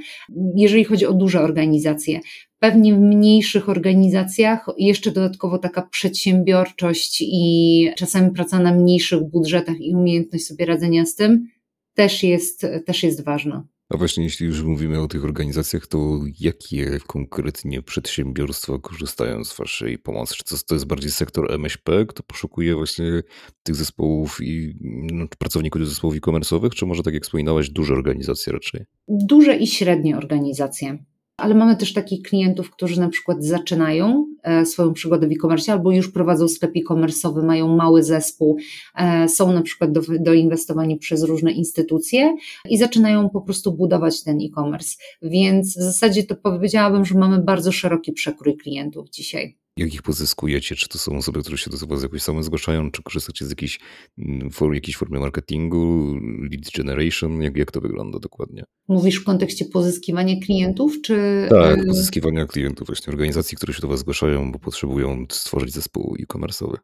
jeżeli 0.55 0.83
chodzi 0.83 1.05
o 1.05 1.13
duże 1.13 1.41
organizacje. 1.41 2.19
Pewnie 2.59 2.93
w 2.93 2.99
mniejszych 2.99 3.69
organizacjach 3.69 4.65
jeszcze 4.77 5.11
dodatkowo 5.11 5.57
taka 5.57 5.81
przedsiębiorczość 5.81 7.21
i 7.21 7.89
czasami 7.97 8.31
praca 8.31 8.59
na 8.59 8.73
mniejszych 8.73 9.23
budżetach 9.23 9.81
i 9.81 9.95
umiejętność 9.95 10.45
sobie 10.45 10.65
radzenia 10.65 11.05
z 11.05 11.15
tym 11.15 11.47
też 11.93 12.23
jest, 12.23 12.65
też 12.85 13.03
jest 13.03 13.25
ważna. 13.25 13.63
A 13.89 13.97
właśnie 13.97 14.23
jeśli 14.23 14.47
już 14.47 14.63
mówimy 14.63 15.01
o 15.01 15.07
tych 15.07 15.25
organizacjach, 15.25 15.87
to 15.87 16.19
jakie 16.39 16.99
konkretnie 17.07 17.81
przedsiębiorstwa 17.81 18.79
korzystają 18.79 19.43
z 19.43 19.57
waszej 19.57 19.99
pomocy? 19.99 20.35
Czy 20.35 20.43
to, 20.43 20.55
to 20.67 20.75
jest 20.75 20.87
bardziej 20.87 21.11
sektor 21.11 21.53
MŚP, 21.53 22.05
kto 22.05 22.23
poszukuje 22.23 22.75
właśnie 22.75 23.23
tych 23.63 23.75
zespołów 23.75 24.37
i 24.41 24.77
no, 25.11 25.27
pracowników 25.39 25.87
zespołów 25.87 26.15
e-commerce'owych, 26.15 26.69
czy 26.69 26.85
może 26.85 27.03
tak 27.03 27.13
jak 27.13 27.23
wspominałeś, 27.23 27.69
duże 27.69 27.93
organizacje 27.93 28.53
raczej? 28.53 28.85
Duże 29.07 29.57
i 29.57 29.67
średnie 29.67 30.17
organizacje 30.17 30.97
ale 31.41 31.55
mamy 31.55 31.75
też 31.75 31.93
takich 31.93 32.21
klientów, 32.21 32.71
którzy 32.71 32.99
na 32.99 33.09
przykład 33.09 33.43
zaczynają 33.43 34.25
e, 34.43 34.65
swoją 34.65 34.93
przygodę 34.93 35.27
w 35.27 35.31
e-commerce 35.31 35.73
albo 35.73 35.91
już 35.91 36.11
prowadzą 36.11 36.47
sklep 36.47 36.71
e-commerce'owy, 36.75 37.43
mają 37.43 37.75
mały 37.75 38.03
zespół, 38.03 38.57
e, 38.95 39.29
są 39.29 39.53
na 39.53 39.61
przykład 39.61 39.91
do, 39.91 40.01
doinwestowani 40.19 40.97
przez 40.97 41.23
różne 41.23 41.51
instytucje 41.51 42.35
i 42.69 42.77
zaczynają 42.77 43.29
po 43.29 43.41
prostu 43.41 43.71
budować 43.71 44.23
ten 44.23 44.37
e-commerce. 44.41 44.95
Więc 45.21 45.77
w 45.77 45.81
zasadzie 45.81 46.23
to 46.23 46.35
powiedziałabym, 46.35 47.05
że 47.05 47.15
mamy 47.15 47.39
bardzo 47.39 47.71
szeroki 47.71 48.11
przekrój 48.11 48.57
klientów 48.57 49.09
dzisiaj 49.09 49.57
jak 49.79 49.93
ich 49.93 50.01
pozyskujecie? 50.01 50.75
Czy 50.75 50.87
to 50.87 50.97
są 50.97 51.17
osoby, 51.17 51.41
które 51.41 51.57
się 51.57 51.71
do 51.71 51.87
Was 51.87 52.03
jakoś 52.03 52.21
same 52.21 52.43
zgłaszają, 52.43 52.91
czy 52.91 53.03
korzystacie 53.03 53.45
z 53.45 53.49
jakiejś, 53.49 53.79
mm, 54.17 54.51
form, 54.51 54.73
jakiejś 54.73 54.97
formy 54.97 55.19
marketingu, 55.19 56.15
lead 56.51 56.71
generation? 56.77 57.41
Jak, 57.41 57.57
jak 57.57 57.71
to 57.71 57.81
wygląda 57.81 58.19
dokładnie? 58.19 58.63
Mówisz 58.87 59.15
w 59.15 59.23
kontekście 59.23 59.65
pozyskiwania 59.65 60.35
klientów, 60.45 61.01
czy... 61.03 61.45
Tak, 61.49 61.85
pozyskiwania 61.87 62.45
klientów, 62.45 62.87
właśnie 62.87 63.13
organizacji, 63.13 63.57
które 63.57 63.73
się 63.73 63.81
do 63.81 63.87
Was 63.87 63.99
zgłaszają, 63.99 64.51
bo 64.51 64.59
potrzebują 64.59 65.25
stworzyć 65.31 65.73
zespół 65.73 66.15
e-commerce'owy. 66.19 66.75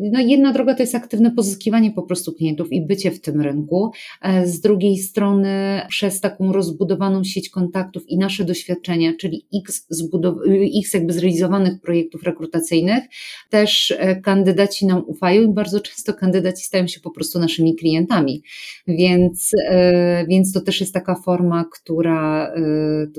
No 0.00 0.20
jedna 0.20 0.52
droga 0.52 0.74
to 0.74 0.82
jest 0.82 0.94
aktywne 0.94 1.30
pozyskiwanie 1.30 1.90
po 1.90 2.02
prostu 2.02 2.32
klientów 2.32 2.72
i 2.72 2.86
bycie 2.86 3.10
w 3.10 3.20
tym 3.20 3.40
rynku. 3.40 3.90
E, 4.22 4.46
z 4.46 4.60
drugiej 4.60 4.98
strony 4.98 5.80
przez 5.88 6.20
taką 6.20 6.52
rozbudowaną 6.52 7.24
sieć 7.24 7.50
kontaktów 7.50 8.08
i 8.08 8.18
nasze 8.18 8.44
doświadczenia, 8.44 9.12
czyli 9.20 9.46
x, 9.54 9.86
x 10.76 10.94
jakby 10.94 11.12
zrealizowanych 11.12 11.80
projektów 11.80 12.22
rekrutacyjnych, 12.22 13.04
też 13.50 13.94
e, 13.98 14.16
kandydaci 14.16 14.86
nam 14.86 15.02
ufają 15.06 15.42
i 15.42 15.48
bardzo 15.48 15.80
często 15.80 16.14
kandydaci 16.14 16.64
stają 16.64 16.86
się 16.86 17.00
po 17.00 17.10
prostu 17.10 17.38
naszymi 17.38 17.76
klientami. 17.76 18.42
Więc, 18.86 19.50
e, 19.68 20.26
więc 20.26 20.52
to 20.52 20.60
też 20.60 20.80
jest 20.80 20.94
taka 20.94 21.14
forma, 21.14 21.64
która, 21.72 22.52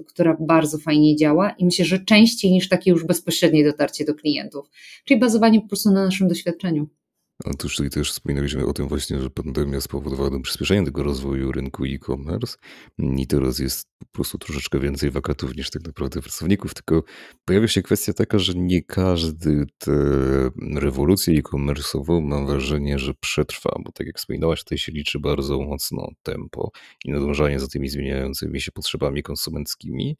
która 0.07 0.37
bardzo 0.39 0.77
fajnie 0.77 1.15
działa 1.15 1.49
i 1.49 1.65
myślę, 1.65 1.85
że 1.85 1.99
częściej 1.99 2.51
niż 2.51 2.69
takie 2.69 2.91
już 2.91 3.05
bezpośrednie 3.05 3.63
dotarcie 3.63 4.05
do 4.05 4.15
klientów. 4.15 4.69
Czyli 5.05 5.19
bazowanie 5.19 5.61
po 5.61 5.67
prostu 5.67 5.91
na 5.91 6.05
naszym 6.05 6.27
doświadczeniu. 6.33 6.89
Otóż 7.45 7.75
tutaj 7.75 7.89
też 7.89 8.11
wspominaliśmy 8.11 8.65
o 8.65 8.73
tym 8.73 8.87
właśnie, 8.87 9.19
że 9.21 9.29
pandemia 9.29 9.81
spowodowała 9.81 10.39
przyspieszenie 10.39 10.85
tego 10.85 11.03
rozwoju 11.03 11.51
rynku 11.51 11.85
e-commerce 11.85 12.57
i 12.97 13.27
teraz 13.27 13.59
jest 13.59 13.89
po 13.99 14.05
prostu 14.05 14.37
troszeczkę 14.37 14.79
więcej 14.79 15.11
wakatów 15.11 15.55
niż 15.55 15.69
tak 15.69 15.85
naprawdę 15.85 16.21
pracowników, 16.21 16.73
tylko 16.73 17.03
pojawia 17.45 17.67
się 17.67 17.81
kwestia 17.81 18.13
taka, 18.13 18.39
że 18.39 18.53
nie 18.53 18.83
każdy 18.83 19.65
tę 19.77 19.91
rewolucję 20.75 21.39
e-commerce'ową 21.39 22.21
mam 22.21 22.47
wrażenie, 22.47 22.99
że 22.99 23.13
przetrwa, 23.13 23.75
bo 23.85 23.91
tak 23.91 24.07
jak 24.07 24.17
wspominałaś, 24.17 24.63
tutaj 24.63 24.77
się 24.77 24.91
liczy 24.91 25.19
bardzo 25.19 25.61
mocno 25.61 26.09
tempo 26.23 26.71
i 27.05 27.11
nadążanie 27.11 27.59
za 27.59 27.67
tymi 27.67 27.89
zmieniającymi 27.89 28.61
się 28.61 28.71
potrzebami 28.71 29.23
konsumenckimi. 29.23 30.17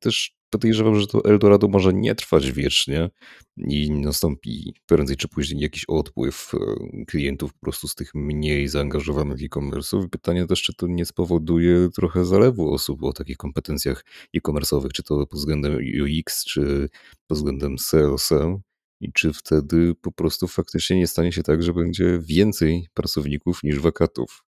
Też 0.00 0.37
podejrzewam, 0.50 1.00
że 1.00 1.06
to 1.06 1.24
Eldorado 1.24 1.68
może 1.68 1.92
nie 1.92 2.14
trwać 2.14 2.52
wiecznie 2.52 3.10
i 3.56 3.90
nastąpi 3.90 4.74
prędzej 4.86 5.16
czy 5.16 5.28
później 5.28 5.60
jakiś 5.60 5.84
odpływ 5.88 6.52
e, 6.54 7.04
klientów 7.04 7.52
po 7.52 7.60
prostu 7.60 7.88
z 7.88 7.94
tych 7.94 8.14
mniej 8.14 8.68
zaangażowanych 8.68 9.42
e-commerce'ów. 9.42 10.08
Pytanie 10.08 10.46
też, 10.46 10.62
czy 10.62 10.74
to 10.74 10.86
nie 10.86 11.04
spowoduje 11.04 11.88
trochę 11.94 12.24
zalewu 12.24 12.74
osób 12.74 13.02
o 13.02 13.12
takich 13.12 13.36
kompetencjach 13.36 14.04
e-commerce'owych, 14.36 14.92
czy 14.92 15.02
to 15.02 15.26
pod 15.26 15.38
względem 15.38 15.78
UX, 16.02 16.44
czy 16.44 16.88
pod 17.26 17.38
względem 17.38 17.78
SEO. 17.78 18.60
I 19.00 19.12
czy 19.12 19.32
wtedy 19.32 19.94
po 19.94 20.12
prostu 20.12 20.48
faktycznie 20.48 20.96
nie 20.96 21.06
stanie 21.06 21.32
się 21.32 21.42
tak, 21.42 21.62
że 21.62 21.74
będzie 21.74 22.18
więcej 22.22 22.88
pracowników 22.94 23.62
niż 23.62 23.78
wakatów? 23.78 24.47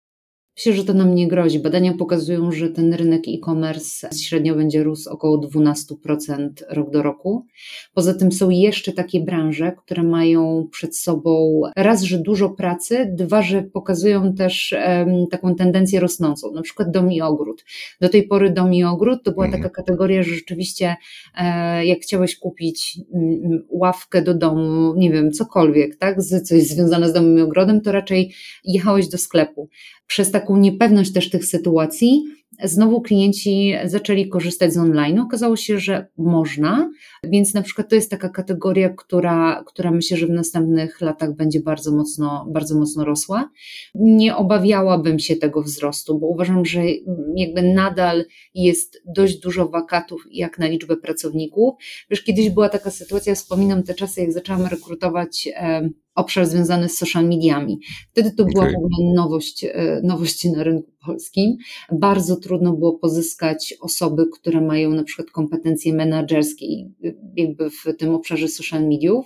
Myślę, 0.57 0.73
że 0.73 0.83
to 0.83 0.93
nam 0.93 1.15
nie 1.15 1.27
grozi. 1.27 1.59
Badania 1.59 1.93
pokazują, 1.93 2.51
że 2.51 2.69
ten 2.69 2.93
rynek 2.93 3.21
e-commerce 3.27 4.09
średnio 4.21 4.55
będzie 4.55 4.83
rósł 4.83 5.09
około 5.09 5.37
12% 5.37 6.49
rok 6.69 6.89
do 6.91 7.03
roku. 7.03 7.45
Poza 7.93 8.13
tym 8.13 8.31
są 8.31 8.49
jeszcze 8.49 8.91
takie 8.91 9.19
branże, 9.19 9.71
które 9.77 10.03
mają 10.03 10.67
przed 10.71 10.97
sobą 10.97 11.61
raz, 11.75 12.01
że 12.01 12.17
dużo 12.17 12.49
pracy, 12.49 13.11
dwa, 13.15 13.41
że 13.41 13.63
pokazują 13.63 14.33
też 14.33 14.75
um, 14.87 15.27
taką 15.31 15.55
tendencję 15.55 15.99
rosnącą, 15.99 16.51
na 16.51 16.61
przykład 16.61 16.91
dom 16.91 17.11
i 17.11 17.21
ogród. 17.21 17.65
Do 18.01 18.09
tej 18.09 18.27
pory 18.27 18.49
dom 18.49 18.73
i 18.73 18.83
ogród 18.83 19.23
to 19.23 19.31
była 19.31 19.45
mhm. 19.45 19.63
taka 19.63 19.75
kategoria, 19.75 20.23
że 20.23 20.35
rzeczywiście 20.35 20.95
e, 21.37 21.85
jak 21.85 21.99
chciałeś 21.99 22.39
kupić 22.39 22.99
m, 23.13 23.65
ławkę 23.69 24.21
do 24.21 24.33
domu, 24.33 24.93
nie 24.95 25.11
wiem, 25.11 25.31
cokolwiek, 25.31 25.95
tak, 25.95 26.23
co 26.23 26.55
jest 26.55 26.69
związane 26.69 27.09
z 27.09 27.13
domem 27.13 27.37
i 27.37 27.41
ogrodem, 27.41 27.81
to 27.81 27.91
raczej 27.91 28.33
jechałeś 28.63 29.07
do 29.07 29.17
sklepu 29.17 29.69
przez 30.07 30.31
taką 30.31 30.57
niepewność 30.57 31.13
też 31.13 31.29
tych 31.29 31.45
sytuacji, 31.45 32.23
znowu 32.63 33.01
klienci 33.01 33.73
zaczęli 33.85 34.29
korzystać 34.29 34.73
z 34.73 34.77
online. 34.77 35.19
Okazało 35.19 35.55
się, 35.55 35.79
że 35.79 36.07
można, 36.17 36.89
więc 37.23 37.53
na 37.53 37.61
przykład 37.61 37.89
to 37.89 37.95
jest 37.95 38.11
taka 38.11 38.29
kategoria, 38.29 38.89
która, 38.89 39.63
która 39.67 39.91
myślę, 39.91 40.17
że 40.17 40.27
w 40.27 40.29
następnych 40.29 41.01
latach 41.01 41.35
będzie 41.35 41.59
bardzo 41.59 41.91
mocno, 41.91 42.47
bardzo 42.49 42.79
mocno 42.79 43.05
rosła. 43.05 43.49
Nie 43.95 44.35
obawiałabym 44.35 45.19
się 45.19 45.35
tego 45.35 45.61
wzrostu, 45.61 46.19
bo 46.19 46.27
uważam, 46.27 46.65
że 46.65 46.81
jakby 47.35 47.61
nadal 47.61 48.25
jest 48.53 49.01
dość 49.05 49.39
dużo 49.39 49.67
wakatów 49.67 50.23
jak 50.31 50.59
na 50.59 50.67
liczbę 50.67 50.97
pracowników. 50.97 51.75
Wiesz, 52.09 52.23
kiedyś 52.23 52.49
była 52.49 52.69
taka 52.69 52.91
sytuacja, 52.91 53.35
wspominam 53.35 53.83
te 53.83 53.93
czasy, 53.93 54.21
jak 54.21 54.31
zaczęłam 54.31 54.65
rekrutować 54.65 55.49
obszar 56.17 56.45
związany 56.45 56.89
z 56.89 56.97
social 56.97 57.27
mediami. 57.27 57.79
Wtedy 58.11 58.31
to 58.31 58.45
była 58.45 58.63
okay. 58.63 58.73
w 58.73 58.77
ogóle 58.77 59.13
nowość, 59.13 59.63
e, 59.63 60.01
nowość 60.03 60.45
na 60.45 60.63
rynku 60.63 60.91
polskim. 61.07 61.57
Bardzo 61.91 62.35
trudno 62.35 62.73
było 62.73 62.93
pozyskać 62.93 63.73
osoby, 63.81 64.25
które 64.33 64.61
mają 64.61 64.89
na 64.93 65.03
przykład 65.03 65.31
kompetencje 65.31 65.93
menedżerskie 65.93 66.65
jakby 67.35 67.69
w 67.69 67.83
tym 67.97 68.15
obszarze 68.15 68.47
social 68.47 68.87
mediów. 68.87 69.25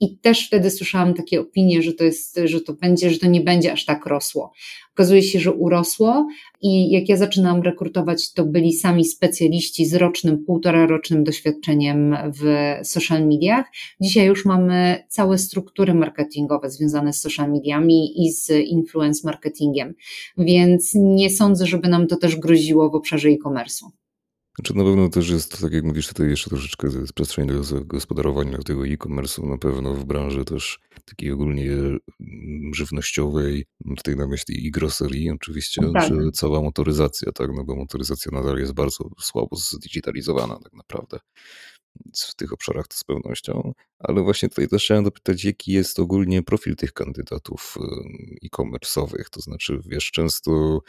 I 0.00 0.18
też 0.18 0.46
wtedy 0.46 0.70
słyszałam 0.70 1.14
takie 1.14 1.40
opinie, 1.40 1.82
że 1.82 1.92
to 1.92 2.04
jest, 2.04 2.40
że 2.44 2.60
to 2.60 2.72
będzie, 2.72 3.10
że 3.10 3.18
to 3.18 3.26
nie 3.26 3.40
będzie 3.40 3.72
aż 3.72 3.84
tak 3.84 4.06
rosło. 4.06 4.52
Okazuje 4.94 5.22
się, 5.22 5.40
że 5.40 5.52
urosło 5.52 6.28
i 6.60 6.90
jak 6.90 7.08
ja 7.08 7.16
zaczynałam 7.16 7.62
rekrutować, 7.62 8.32
to 8.32 8.44
byli 8.44 8.72
sami 8.72 9.04
specjaliści 9.04 9.86
z 9.86 9.94
rocznym, 9.94 10.44
półtora 10.44 10.86
rocznym 10.86 11.24
doświadczeniem 11.24 12.16
w 12.40 12.76
social 12.86 13.26
mediach. 13.26 13.66
Dzisiaj 14.00 14.26
już 14.26 14.44
mamy 14.44 15.04
całe 15.08 15.38
struktury 15.38 15.94
marketingowe 15.94 16.70
związane 16.70 17.12
z 17.12 17.20
social 17.20 17.52
mediami 17.52 18.26
i 18.26 18.32
z 18.32 18.50
influence 18.50 19.20
marketingiem, 19.24 19.94
więc 20.38 20.92
nie 20.94 21.30
sądzę, 21.30 21.66
żeby 21.66 21.88
nam 21.88 22.06
to 22.06 22.16
też 22.16 22.36
groziło 22.36 22.90
w 22.90 22.94
obszarze 22.94 23.28
e-commerce'u. 23.28 24.01
Znaczy 24.56 24.74
na 24.74 24.84
pewno 24.84 25.08
też 25.08 25.30
jest, 25.30 25.60
tak 25.60 25.72
jak 25.72 25.84
mówisz, 25.84 26.08
tutaj 26.08 26.28
jeszcze 26.28 26.50
troszeczkę 26.50 26.88
jest 26.88 27.12
przestrzeń 27.12 27.46
do 27.46 27.84
gospodarowania 27.84 28.58
tego 28.58 28.86
e-commerce'u, 28.86 29.48
na 29.48 29.58
pewno 29.58 29.94
w 29.94 30.04
branży 30.04 30.44
też 30.44 30.78
takiej 31.04 31.32
ogólnie 31.32 31.70
mm, 31.72 32.00
żywnościowej, 32.74 33.66
tutaj 33.96 34.16
na 34.16 34.26
myśli 34.26 34.66
i 34.66 34.70
grocerii 34.70 35.30
oczywiście, 35.30 35.82
tak. 35.94 36.08
że 36.08 36.30
cała 36.32 36.62
motoryzacja, 36.62 37.32
tak, 37.32 37.50
no 37.54 37.64
bo 37.64 37.76
motoryzacja 37.76 38.32
nadal 38.32 38.58
jest 38.58 38.72
bardzo 38.72 39.10
słabo 39.20 39.56
zdigitalizowana 39.56 40.58
tak 40.62 40.72
naprawdę 40.72 41.18
w 42.16 42.34
tych 42.34 42.52
obszarach 42.52 42.88
to 42.88 42.96
z 42.96 43.04
pewnością, 43.04 43.72
ale 43.98 44.22
właśnie 44.22 44.48
tutaj 44.48 44.68
też 44.68 44.84
chciałem 44.84 45.04
dopytać, 45.04 45.44
jaki 45.44 45.72
jest 45.72 45.98
ogólnie 45.98 46.42
profil 46.42 46.76
tych 46.76 46.92
kandydatów 46.92 47.74
e-commerce'owych, 48.44 49.24
to 49.30 49.40
znaczy 49.40 49.80
wiesz, 49.86 50.10
często 50.10 50.80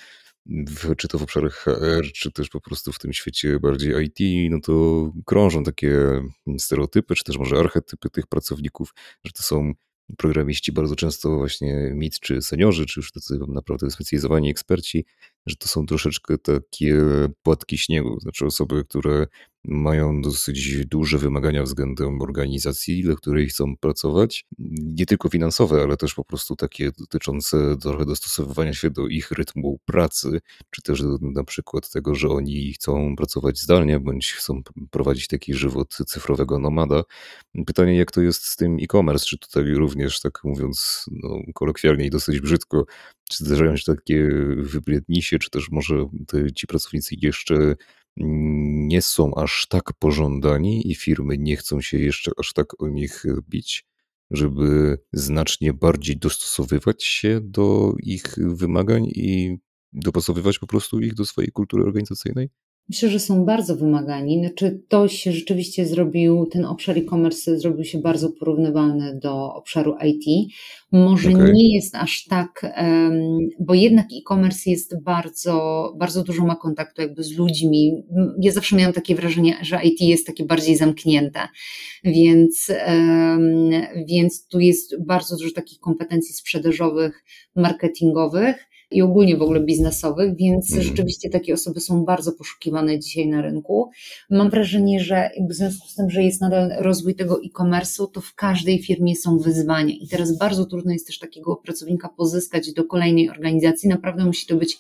w, 0.46 0.96
czy 0.96 1.08
to 1.08 1.20
w 1.20 1.24
obszarach 1.24 1.54
HR, 1.54 2.12
czy 2.14 2.32
też 2.32 2.50
po 2.50 2.62
prostu 2.62 2.92
w 2.92 3.00
tym 3.00 3.14
świecie 3.14 3.60
bardziej 3.60 3.94
IT, 4.06 4.52
no 4.52 4.60
to 4.62 5.12
krążą 5.26 5.64
takie 5.64 6.22
stereotypy, 6.58 7.16
czy 7.16 7.24
też 7.24 7.38
może 7.38 7.60
archetypy 7.60 8.10
tych 8.10 8.28
pracowników, 8.28 8.94
że 9.24 9.32
to 9.32 9.44
są 9.44 9.74
programiści 10.18 10.72
bardzo 10.72 10.96
często 10.96 11.38
właśnie 11.38 11.92
mid 11.96 12.20
czy 12.20 12.42
seniorzy, 12.42 12.86
czy 12.86 13.00
już 13.00 13.12
tacy 13.12 13.40
naprawdę 13.48 13.92
specjalizowani 13.92 14.50
eksperci, 14.50 15.06
że 15.46 15.56
to 15.56 15.68
są 15.68 15.86
troszeczkę 15.86 16.38
takie 16.38 17.02
płatki 17.44 17.78
śniegu, 17.78 18.20
znaczy 18.20 18.46
osoby, 18.46 18.84
które 18.86 19.28
mają 19.66 20.22
dosyć 20.22 20.86
duże 20.86 21.18
wymagania 21.18 21.64
względem 21.64 22.22
organizacji, 22.22 23.04
dla 23.04 23.16
której 23.16 23.48
chcą 23.48 23.78
pracować. 23.78 24.46
Nie 24.80 25.06
tylko 25.06 25.30
finansowe, 25.30 25.82
ale 25.82 25.98
też 25.98 26.14
po 26.14 26.26
prostu 26.26 26.56
takie 26.56 26.92
dotyczące 27.00 27.78
trochę 27.78 28.06
dostosowywania 28.06 28.74
się 28.74 28.90
do 28.90 29.08
ich 29.08 29.32
rytmu 29.32 29.80
pracy, 29.86 30.40
czy 30.70 30.82
też 30.82 31.04
na 31.22 31.44
przykład 31.44 31.92
tego, 31.92 32.16
że 32.16 32.30
oni 32.30 32.74
chcą 32.74 33.16
pracować 33.16 33.60
zdalnie, 33.60 34.00
bądź 34.00 34.34
chcą 34.34 34.62
prowadzić 34.92 35.28
taki 35.28 35.54
żywot 35.54 35.98
cyfrowego 36.08 36.60
nomada. 36.60 37.04
Pytanie, 37.66 37.98
jak 37.98 38.12
to 38.12 38.22
jest 38.22 38.46
z 38.46 38.56
tym 38.56 38.78
e-commerce? 38.82 39.26
Czy 39.26 39.38
tutaj 39.38 39.74
również, 39.74 40.22
tak 40.22 40.40
mówiąc 40.44 41.06
no, 41.12 41.38
kolokwialnie 41.54 42.06
i 42.06 42.10
dosyć 42.10 42.40
brzydko, 42.40 42.86
Czy 43.34 43.46
zdarzają 43.46 43.78
się 43.78 43.96
takie 43.96 44.30
wybrednisie, 44.58 45.40
czy 45.40 45.50
też 45.50 45.70
może 45.72 46.10
te, 46.28 46.52
ci 46.52 46.68
pracownicy 46.68 47.16
jeszcze 47.22 47.76
nie 48.88 49.02
są 49.02 49.36
aż 49.36 49.68
tak 49.70 49.94
pożądani 50.00 50.92
i 50.92 50.96
firmy 50.96 51.38
nie 51.38 51.58
chcą 51.58 51.82
się 51.82 51.98
jeszcze 51.98 52.32
aż 52.38 52.54
tak 52.54 52.84
o 52.84 52.88
nich 52.88 53.24
bić, 53.50 53.86
żeby 54.32 54.98
znacznie 55.14 55.74
bardziej 55.74 56.18
dostosowywać 56.18 57.04
się 57.04 57.40
do 57.44 57.94
ich 58.00 58.36
wymagań 58.38 59.06
i 59.06 59.58
dopasowywać 59.94 60.60
po 60.60 60.68
prostu 60.68 61.00
ich 61.00 61.14
do 61.14 61.26
swojej 61.26 61.52
kultury 61.52 61.84
organizacyjnej? 61.84 62.50
Myślę, 62.90 63.10
że 63.10 63.20
są 63.20 63.46
bardzo 63.46 63.76
wymagani. 63.76 64.40
Znaczy, 64.40 64.82
to 64.88 65.08
się 65.08 65.32
rzeczywiście 65.32 65.86
zrobił, 65.86 66.46
ten 66.46 66.66
obszar 66.66 66.98
e-commerce 66.98 67.60
zrobił 67.60 67.86
się 67.86 68.00
bardzo 68.00 68.30
porównywalny 68.30 69.20
do 69.20 69.54
obszaru 69.54 69.96
IT. 70.06 70.54
Może 70.92 71.30
okay. 71.30 71.54
nie 71.54 71.76
jest 71.76 71.96
aż 71.96 72.26
tak, 72.26 72.76
bo 73.60 73.74
jednak 73.74 74.06
e-commerce 74.06 74.70
jest 74.70 75.04
bardzo, 75.04 75.94
bardzo 76.00 76.24
dużo 76.24 76.46
ma 76.46 76.56
kontaktu 76.56 77.02
jakby 77.02 77.24
z 77.24 77.38
ludźmi. 77.38 78.04
Ja 78.42 78.52
zawsze 78.52 78.76
miałam 78.76 78.94
takie 78.94 79.16
wrażenie, 79.16 79.58
że 79.62 79.80
IT 79.84 80.02
jest 80.02 80.28
takie 80.28 80.46
bardziej 80.46 80.76
zamknięte, 80.76 81.40
więc, 82.04 82.72
więc 84.08 84.48
tu 84.48 84.60
jest 84.60 85.06
bardzo 85.06 85.38
dużo 85.38 85.52
takich 85.52 85.80
kompetencji 85.80 86.36
sprzedażowych, 86.36 87.24
marketingowych 87.56 88.73
i 88.94 89.02
ogólnie 89.02 89.38
w 89.38 89.42
ogóle 89.42 89.60
biznesowych, 89.60 90.36
więc 90.36 90.72
mm. 90.72 90.84
rzeczywiście 90.84 91.30
takie 91.30 91.54
osoby 91.54 91.82
są 91.82 92.06
bardzo 92.06 92.32
poszukiwane 92.32 93.00
dzisiaj 93.00 93.28
na 93.28 93.42
rynku. 93.42 93.90
Mam 94.30 94.50
wrażenie, 94.50 95.00
że 95.00 95.30
w 95.50 95.54
związku 95.54 95.88
z 95.88 95.96
tym, 95.96 96.10
że 96.10 96.24
jest 96.24 96.42
nadal 96.42 96.72
rozwój 96.80 97.16
tego 97.16 97.40
e-commerce'u, 97.44 98.08
to 98.12 98.22
w 98.22 98.36
każdej 98.36 98.84
firmie 98.84 99.16
są 99.16 99.38
wyzwania 99.38 99.94
i 100.02 100.08
teraz 100.08 100.38
bardzo 100.38 100.66
trudno 100.66 100.94
jest 100.94 101.08
też 101.08 101.20
takiego 101.20 101.56
pracownika 101.56 102.10
pozyskać 102.10 102.74
do 102.74 102.84
kolejnej 102.84 103.30
organizacji. 103.30 103.90
Naprawdę 103.90 104.26
musi 104.26 104.48
to 104.48 104.56
być 104.56 104.78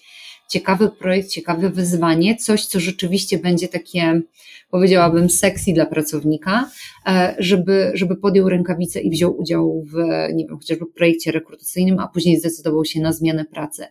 ciekawy 0.49 0.89
projekt, 0.89 1.29
ciekawe 1.29 1.69
wyzwanie, 1.69 2.35
coś, 2.35 2.65
co 2.65 2.79
rzeczywiście 2.79 3.37
będzie 3.37 3.67
takie, 3.67 4.21
powiedziałabym, 4.69 5.29
sexy 5.29 5.73
dla 5.73 5.85
pracownika, 5.85 6.69
e, 7.05 7.35
żeby, 7.39 7.91
żeby 7.93 8.15
podjął 8.15 8.49
rękawice 8.49 9.01
i 9.01 9.09
wziął 9.09 9.37
udział 9.37 9.83
w, 9.83 9.95
nie 10.33 10.45
wiem, 10.47 10.57
chociażby 10.57 10.85
projekcie 10.85 11.31
rekrutacyjnym, 11.31 11.99
a 11.99 12.07
później 12.07 12.39
zdecydował 12.39 12.85
się 12.85 13.01
na 13.01 13.13
zmianę 13.13 13.45
pracy. 13.45 13.85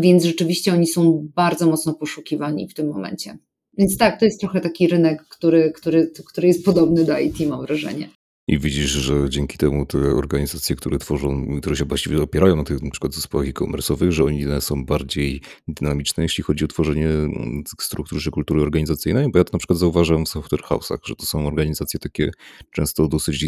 Więc 0.00 0.24
rzeczywiście 0.24 0.72
oni 0.72 0.86
są 0.86 1.28
bardzo 1.34 1.66
mocno 1.66 1.94
poszukiwani 1.94 2.68
w 2.68 2.74
tym 2.74 2.88
momencie. 2.88 3.38
Więc 3.78 3.96
tak, 3.96 4.20
to 4.20 4.24
jest 4.24 4.40
trochę 4.40 4.60
taki 4.60 4.88
rynek, 4.88 5.24
który, 5.28 5.72
który, 5.72 6.10
który 6.26 6.48
jest 6.48 6.64
podobny 6.64 7.04
do 7.04 7.18
IT, 7.18 7.40
mam 7.48 7.60
wrażenie. 7.60 8.08
I 8.48 8.58
widzisz, 8.58 8.90
że 8.90 9.30
dzięki 9.30 9.58
temu 9.58 9.86
te 9.86 9.98
organizacje, 9.98 10.76
które 10.76 10.98
tworzą, 10.98 11.60
które 11.60 11.76
się 11.76 11.84
właściwie 11.84 12.22
opierają 12.22 12.56
na 12.56 12.64
tych 12.64 12.82
na 12.82 12.90
przykład 12.90 13.14
zespołach 13.14 13.48
e-commerce'owych, 13.48 14.10
że 14.10 14.24
one 14.24 14.60
są 14.60 14.84
bardziej 14.84 15.40
dynamiczne, 15.68 16.22
jeśli 16.22 16.44
chodzi 16.44 16.64
o 16.64 16.68
tworzenie 16.68 17.08
mm, 17.08 17.62
struktury 17.80 18.20
czy 18.20 18.30
kultury 18.30 18.62
organizacyjnej, 18.62 19.30
bo 19.30 19.38
ja 19.38 19.44
to 19.44 19.52
na 19.52 19.58
przykład 19.58 19.78
zauważam 19.78 20.24
w 20.24 20.28
software 20.28 20.62
house'ach, 20.62 20.98
że 21.04 21.16
to 21.16 21.26
są 21.26 21.46
organizacje 21.46 22.00
takie 22.00 22.30
często 22.70 23.08
dosyć, 23.08 23.46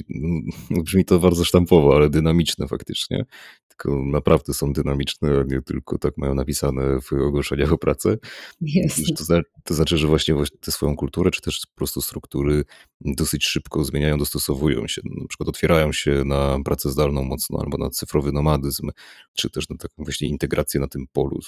no, 0.71 0.83
brzmi 0.83 1.05
to 1.05 1.19
bardzo 1.19 1.45
sztampowo, 1.45 1.97
ale 1.97 2.11
dynamiczne 2.11 2.69
faktycznie 2.69 3.25
tylko 3.69 4.03
naprawdę 4.05 4.55
są 4.55 4.73
dynamiczne, 4.73 5.29
a 5.41 5.55
nie 5.55 5.63
tylko 5.63 5.99
tak 5.99 6.19
mają 6.19 6.35
napisane 6.35 7.01
w 7.01 7.13
ogłoszeniach 7.13 7.73
o 7.73 7.79
pracę. 7.79 8.17
Yes. 8.63 9.03
To, 9.17 9.25
znaczy, 9.25 9.45
to 9.65 9.75
znaczy, 9.75 9.99
że 9.99 10.07
właśnie 10.07 10.35
tę 10.61 10.73
swoją 10.73 10.97
kulturę, 10.97 11.31
czy 11.31 11.41
też 11.41 11.61
po 11.61 11.77
prostu 11.77 12.03
struktury 12.03 12.65
dosyć 13.01 13.47
szybko 13.47 13.85
zmieniają, 13.85 14.19
dostosowują 14.19 14.89
się. 14.89 15.03
Na 15.05 15.29
przykład 15.29 15.49
otwierają 15.49 15.93
się 15.93 16.25
na 16.25 16.59
pracę 16.65 16.91
zdalną 16.91 17.25
mocno, 17.25 17.59
albo 17.61 17.79
na 17.79 17.91
cyfrowy 17.91 18.33
nomadyzm, 18.33 18.91
czy 19.35 19.51
też 19.51 19.69
na 19.69 19.77
taką 19.77 20.05
właśnie 20.05 20.29
integrację 20.29 20.81
na 20.81 20.89
tym 20.89 21.07
polu, 21.13 21.41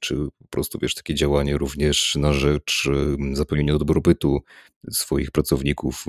czy 0.00 0.16
po 0.16 0.48
prostu, 0.50 0.78
wiesz, 0.82 0.94
takie 0.94 1.14
działanie 1.14 1.58
również 1.58 2.14
na 2.14 2.32
rzecz 2.32 2.88
zapewnienia 3.32 3.78
dobrobytu 3.78 4.42
swoich 4.90 5.30
pracowników, 5.30 6.04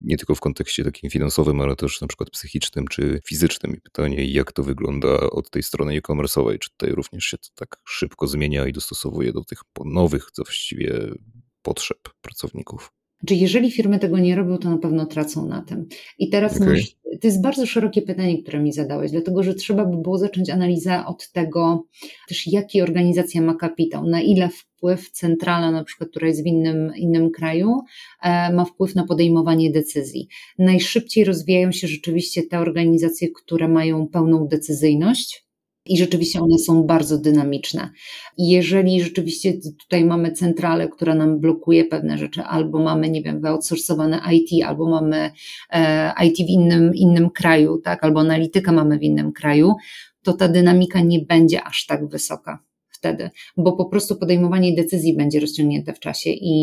nie 0.00 0.16
tylko 0.16 0.34
w 0.34 0.40
kontekście 0.40 0.84
takim 0.84 1.10
finansowym, 1.10 1.60
ale 1.60 1.76
też 1.76 2.00
na 2.00 2.06
przykład 2.06 2.30
psychicznym 2.30 2.88
czy 2.88 3.20
fizycznym. 3.24 3.76
I 3.76 3.80
pytanie, 3.80 4.24
jak 4.24 4.52
to 4.52 4.62
wygląda 4.62 5.20
od 5.30 5.50
tej 5.50 5.62
strony 5.62 5.92
e-commerce'owej, 5.92 6.58
czy 6.58 6.70
tutaj 6.70 6.90
również 6.90 7.24
się 7.24 7.38
to 7.38 7.48
tak 7.54 7.76
szybko 7.84 8.26
zmienia 8.26 8.66
i 8.66 8.72
dostosowuje 8.72 9.32
do 9.32 9.44
tych 9.44 9.58
nowych 9.84 10.28
właściwie 10.36 11.14
potrzeb 11.62 11.98
pracowników? 12.20 12.92
Czy 13.26 13.34
jeżeli 13.34 13.70
firmy 13.70 13.98
tego 13.98 14.18
nie 14.18 14.36
robią, 14.36 14.58
to 14.58 14.70
na 14.70 14.78
pewno 14.78 15.06
tracą 15.06 15.46
na 15.46 15.62
tym. 15.62 15.86
I 16.18 16.28
teraz 16.28 16.56
okay. 16.56 16.68
masz, 16.68 16.96
to 17.20 17.26
jest 17.26 17.42
bardzo 17.42 17.66
szerokie 17.66 18.02
pytanie, 18.02 18.42
które 18.42 18.60
mi 18.60 18.72
zadałeś, 18.72 19.10
dlatego 19.10 19.42
że 19.42 19.54
trzeba 19.54 19.84
by 19.84 19.96
było 19.96 20.18
zacząć 20.18 20.50
analizę 20.50 21.06
od 21.06 21.32
tego, 21.32 21.86
też 22.28 22.46
jaki 22.46 22.82
organizacja 22.82 23.40
ma 23.40 23.54
kapitał, 23.54 24.06
na 24.06 24.20
ile 24.20 24.48
wpływ 24.48 25.10
centrala, 25.10 25.70
na 25.70 25.84
przykład, 25.84 26.10
która 26.10 26.28
jest 26.28 26.42
w 26.42 26.46
innym, 26.46 26.92
innym 26.96 27.30
kraju, 27.30 27.80
e, 28.22 28.52
ma 28.52 28.64
wpływ 28.64 28.94
na 28.94 29.06
podejmowanie 29.06 29.70
decyzji. 29.70 30.28
Najszybciej 30.58 31.24
rozwijają 31.24 31.72
się 31.72 31.88
rzeczywiście 31.88 32.42
te 32.42 32.58
organizacje, 32.58 33.28
które 33.28 33.68
mają 33.68 34.08
pełną 34.08 34.46
decyzyjność, 34.46 35.43
i 35.86 35.98
rzeczywiście 35.98 36.40
one 36.40 36.58
są 36.58 36.82
bardzo 36.82 37.18
dynamiczne. 37.18 37.90
Jeżeli 38.38 39.02
rzeczywiście 39.02 39.52
tutaj 39.80 40.04
mamy 40.04 40.32
centralę, 40.32 40.88
która 40.88 41.14
nam 41.14 41.40
blokuje 41.40 41.84
pewne 41.84 42.18
rzeczy, 42.18 42.42
albo 42.42 42.78
mamy, 42.82 43.10
nie 43.10 43.22
wiem, 43.22 43.40
wyoutsourcowane 43.40 44.20
IT, 44.32 44.64
albo 44.64 44.90
mamy 44.90 45.30
e, 45.70 46.12
IT 46.26 46.36
w 46.36 46.50
innym, 46.50 46.94
innym 46.94 47.30
kraju, 47.30 47.78
tak, 47.78 48.04
albo 48.04 48.20
analitykę 48.20 48.72
mamy 48.72 48.98
w 48.98 49.02
innym 49.02 49.32
kraju, 49.32 49.74
to 50.22 50.32
ta 50.32 50.48
dynamika 50.48 51.00
nie 51.00 51.18
będzie 51.18 51.62
aż 51.62 51.86
tak 51.86 52.08
wysoka 52.08 52.58
wtedy, 52.90 53.30
bo 53.56 53.72
po 53.72 53.84
prostu 53.84 54.16
podejmowanie 54.16 54.74
decyzji 54.74 55.16
będzie 55.16 55.40
rozciągnięte 55.40 55.92
w 55.92 56.00
czasie 56.00 56.30
i, 56.30 56.54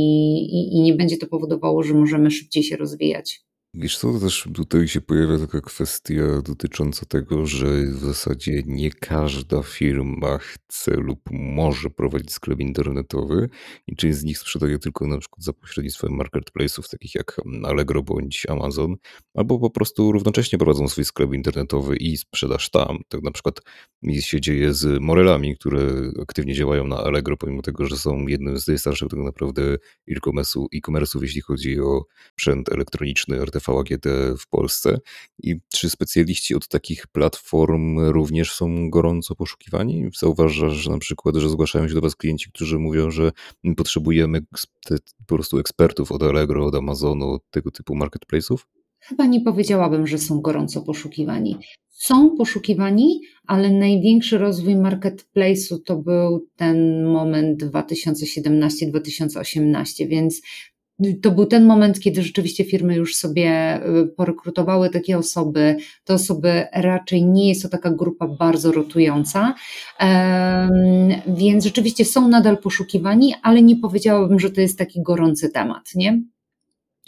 i, 0.45 0.77
i 0.77 0.81
nie 0.81 0.93
będzie 0.93 1.17
to 1.17 1.27
powodowało, 1.27 1.83
że 1.83 1.93
możemy 1.93 2.31
szybciej 2.31 2.63
się 2.63 2.77
rozwijać. 2.77 3.41
Wiesz 3.73 3.97
co, 3.97 4.19
też 4.19 4.47
tutaj 4.53 4.87
się 4.87 5.01
pojawia 5.01 5.39
taka 5.39 5.61
kwestia 5.61 6.41
dotycząca 6.45 7.05
tego, 7.05 7.45
że 7.45 7.85
w 7.85 7.99
zasadzie 7.99 8.63
nie 8.65 8.91
każda 8.91 9.63
firma 9.63 10.37
chce 10.37 10.91
lub 10.91 11.19
może 11.31 11.89
prowadzić 11.89 12.31
sklep 12.33 12.59
internetowy 12.59 13.49
i 13.87 13.95
część 13.95 14.17
z 14.17 14.23
nich 14.23 14.37
sprzedaje 14.37 14.79
tylko 14.79 15.07
na 15.07 15.17
przykład 15.17 15.43
za 15.43 15.53
pośrednictwem 15.53 16.11
marketplace'ów 16.11 16.89
takich 16.91 17.15
jak 17.15 17.41
Allegro 17.63 18.03
bądź 18.03 18.45
Amazon, 18.49 18.95
albo 19.33 19.59
po 19.59 19.69
prostu 19.69 20.11
równocześnie 20.11 20.59
prowadzą 20.59 20.87
swój 20.87 21.05
sklep 21.05 21.33
internetowy 21.33 21.97
i 21.97 22.17
sprzedaż 22.17 22.69
tam. 22.69 22.97
Tak 23.07 23.21
na 23.21 23.31
przykład 23.31 23.59
się 24.19 24.41
dzieje 24.41 24.73
z 24.73 25.01
Morelami, 25.01 25.55
które 25.57 26.11
aktywnie 26.21 26.53
działają 26.53 26.87
na 26.87 26.97
Allegro, 26.97 27.37
pomimo 27.37 27.61
tego, 27.61 27.85
że 27.85 27.97
są 27.97 28.27
jednym 28.27 28.59
z 28.59 28.67
najstarszych 28.67 29.09
tak 29.09 29.19
naprawdę 29.19 29.77
e-commerce'ów, 30.07 31.21
jeśli 31.21 31.41
chodzi 31.41 31.79
o 31.79 32.05
sprzęt 32.31 32.71
elektroniczny, 32.71 33.41
artefakty 33.41 33.60
VAGD 33.67 34.05
w 34.39 34.47
Polsce 34.49 34.99
i 35.43 35.55
czy 35.73 35.89
specjaliści 35.89 36.55
od 36.55 36.67
takich 36.67 37.07
platform 37.07 37.99
również 37.99 38.53
są 38.53 38.89
gorąco 38.89 39.35
poszukiwani? 39.35 40.09
Zauważasz, 40.19 40.73
że 40.73 40.91
na 40.91 40.97
przykład, 40.97 41.35
że 41.35 41.49
zgłaszają 41.49 41.87
się 41.87 41.93
do 41.93 42.01
Was 42.01 42.15
klienci, 42.15 42.51
którzy 42.51 42.79
mówią, 42.79 43.11
że 43.11 43.31
potrzebujemy 43.77 44.41
po 45.27 45.35
prostu 45.35 45.59
ekspertów 45.59 46.11
od 46.11 46.23
Allegro, 46.23 46.65
od 46.65 46.75
Amazonu, 46.75 47.29
od 47.29 47.49
tego 47.49 47.71
typu 47.71 47.95
marketplace'ów? 47.95 48.57
Chyba 48.99 49.25
nie 49.25 49.41
powiedziałabym, 49.41 50.07
że 50.07 50.17
są 50.17 50.41
gorąco 50.41 50.81
poszukiwani. 50.81 51.57
Są 51.87 52.35
poszukiwani, 52.37 53.21
ale 53.47 53.69
największy 53.69 54.37
rozwój 54.37 54.75
marketplace'u 54.75 55.77
to 55.85 55.97
był 55.97 56.47
ten 56.55 57.05
moment 57.05 57.63
2017-2018, 57.63 60.07
więc 60.07 60.41
to 61.21 61.31
był 61.31 61.45
ten 61.45 61.65
moment, 61.65 61.99
kiedy 61.99 62.23
rzeczywiście 62.23 62.63
firmy 62.63 62.95
już 62.95 63.15
sobie 63.15 63.79
y, 64.03 64.07
porekrutowały 64.07 64.89
takie 64.89 65.17
osoby. 65.17 65.75
Te 66.03 66.13
osoby 66.13 66.67
raczej 66.73 67.25
nie 67.25 67.49
jest 67.49 67.61
to 67.61 67.69
taka 67.69 67.91
grupa 67.91 68.27
bardzo 68.27 68.71
rotująca, 68.71 69.53
więc 71.27 71.63
rzeczywiście 71.63 72.05
są 72.05 72.27
nadal 72.27 72.57
poszukiwani, 72.57 73.33
ale 73.43 73.61
nie 73.61 73.75
powiedziałabym, 73.75 74.39
że 74.39 74.51
to 74.51 74.61
jest 74.61 74.77
taki 74.77 75.01
gorący 75.01 75.49
temat, 75.49 75.89
nie? 75.95 76.21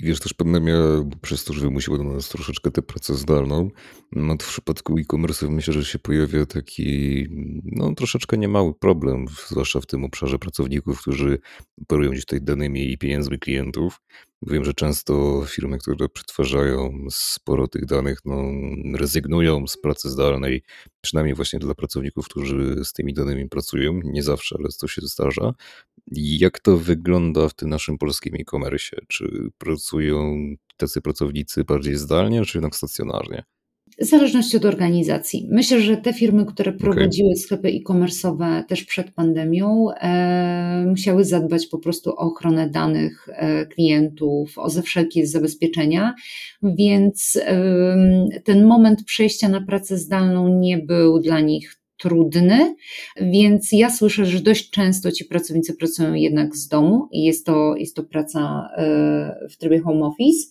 I 0.04 0.06
wiesz, 0.06 0.20
też 0.20 0.34
pandemia 0.34 0.76
przez 1.22 1.44
to, 1.44 1.54
że 1.54 1.62
wymusiła 1.62 1.98
do 1.98 2.04
nas 2.04 2.30
troszeczkę 2.30 2.72
tę 2.72 2.82
pracę 2.82 3.16
zdalną, 3.16 3.70
no 4.12 4.38
to 4.38 4.46
w 4.46 4.50
przypadku 4.50 4.98
e-commerce 5.00 5.50
myślę, 5.50 5.74
że 5.74 5.86
się 5.86 6.00
pojawia 6.00 6.46
taki, 6.46 7.28
no 7.63 7.96
troszeczkę 7.96 8.38
niemały 8.38 8.74
problem, 8.74 9.26
zwłaszcza 9.50 9.82
w 9.82 9.86
tym 9.86 10.04
obszarze 10.04 10.39
pracowników, 10.39 11.02
którzy 11.02 11.39
operują 11.82 12.12
gdzieś 12.12 12.26
tutaj 12.26 12.42
danymi 12.42 12.92
i 12.92 12.98
pieniędzmi 12.98 13.39
klientów. 13.39 14.02
Wiem, 14.47 14.65
że 14.65 14.73
często 14.73 15.43
firmy, 15.47 15.77
które 15.77 16.10
przetwarzają 16.10 17.08
sporo 17.12 17.67
tych 17.67 17.86
danych, 17.86 18.19
no, 18.25 18.43
rezygnują 18.97 19.67
z 19.67 19.77
pracy 19.77 20.10
zdalnej, 20.10 20.63
przynajmniej 21.01 21.36
właśnie 21.36 21.60
dla 21.60 21.75
pracowników, 21.75 22.27
którzy 22.27 22.86
z 22.86 22.93
tymi 22.93 23.13
danymi 23.13 23.49
pracują. 23.49 23.99
Nie 24.03 24.23
zawsze, 24.23 24.56
ale 24.60 24.69
to 24.79 24.88
się 24.88 25.01
zdarza. 25.01 25.53
Jak 26.12 26.60
to 26.60 26.77
wygląda 26.77 27.49
w 27.49 27.53
tym 27.53 27.69
naszym 27.69 27.97
polskim 27.97 28.36
e-commerce? 28.36 28.97
Czy 29.08 29.49
pracują 29.58 30.36
tacy 30.77 31.01
pracownicy 31.01 31.63
bardziej 31.63 31.95
zdalnie, 31.95 32.45
czy 32.45 32.58
jednak 32.58 32.75
stacjonarnie? 32.75 33.43
W 33.99 34.06
zależności 34.06 34.58
od 34.58 34.65
organizacji. 34.65 35.47
Myślę, 35.51 35.82
że 35.82 35.97
te 35.97 36.13
firmy, 36.13 36.45
które 36.45 36.71
prowadziły 36.71 37.29
okay. 37.29 37.41
sklepy 37.41 37.67
e-commerce'owe 37.67 38.63
też 38.63 38.84
przed 38.84 39.12
pandemią, 39.12 39.88
e, 39.91 40.86
musiały 40.88 41.25
zadbać 41.25 41.67
po 41.67 41.77
prostu 41.77 42.10
o 42.10 42.17
ochronę 42.17 42.69
danych 42.69 43.29
e, 43.32 43.65
klientów, 43.65 44.58
o 44.58 44.69
ze 44.69 44.82
wszelkie 44.82 45.27
zabezpieczenia, 45.27 46.13
więc 46.63 47.39
e, 47.45 47.95
ten 48.43 48.65
moment 48.65 49.03
przejścia 49.03 49.49
na 49.49 49.62
pracę 49.62 49.97
zdalną 49.97 50.60
nie 50.60 50.77
był 50.77 51.19
dla 51.19 51.39
nich 51.39 51.75
trudny, 51.97 52.75
więc 53.21 53.71
ja 53.71 53.89
słyszę, 53.89 54.25
że 54.25 54.39
dość 54.39 54.69
często 54.69 55.12
ci 55.12 55.25
pracownicy 55.25 55.73
pracują 55.73 56.13
jednak 56.13 56.56
z 56.56 56.67
domu 56.67 57.08
i 57.12 57.23
jest 57.23 57.45
to, 57.45 57.75
jest 57.75 57.95
to 57.95 58.03
praca 58.03 58.69
e, 58.77 59.47
w 59.49 59.58
trybie 59.58 59.79
home 59.79 60.06
office 60.06 60.47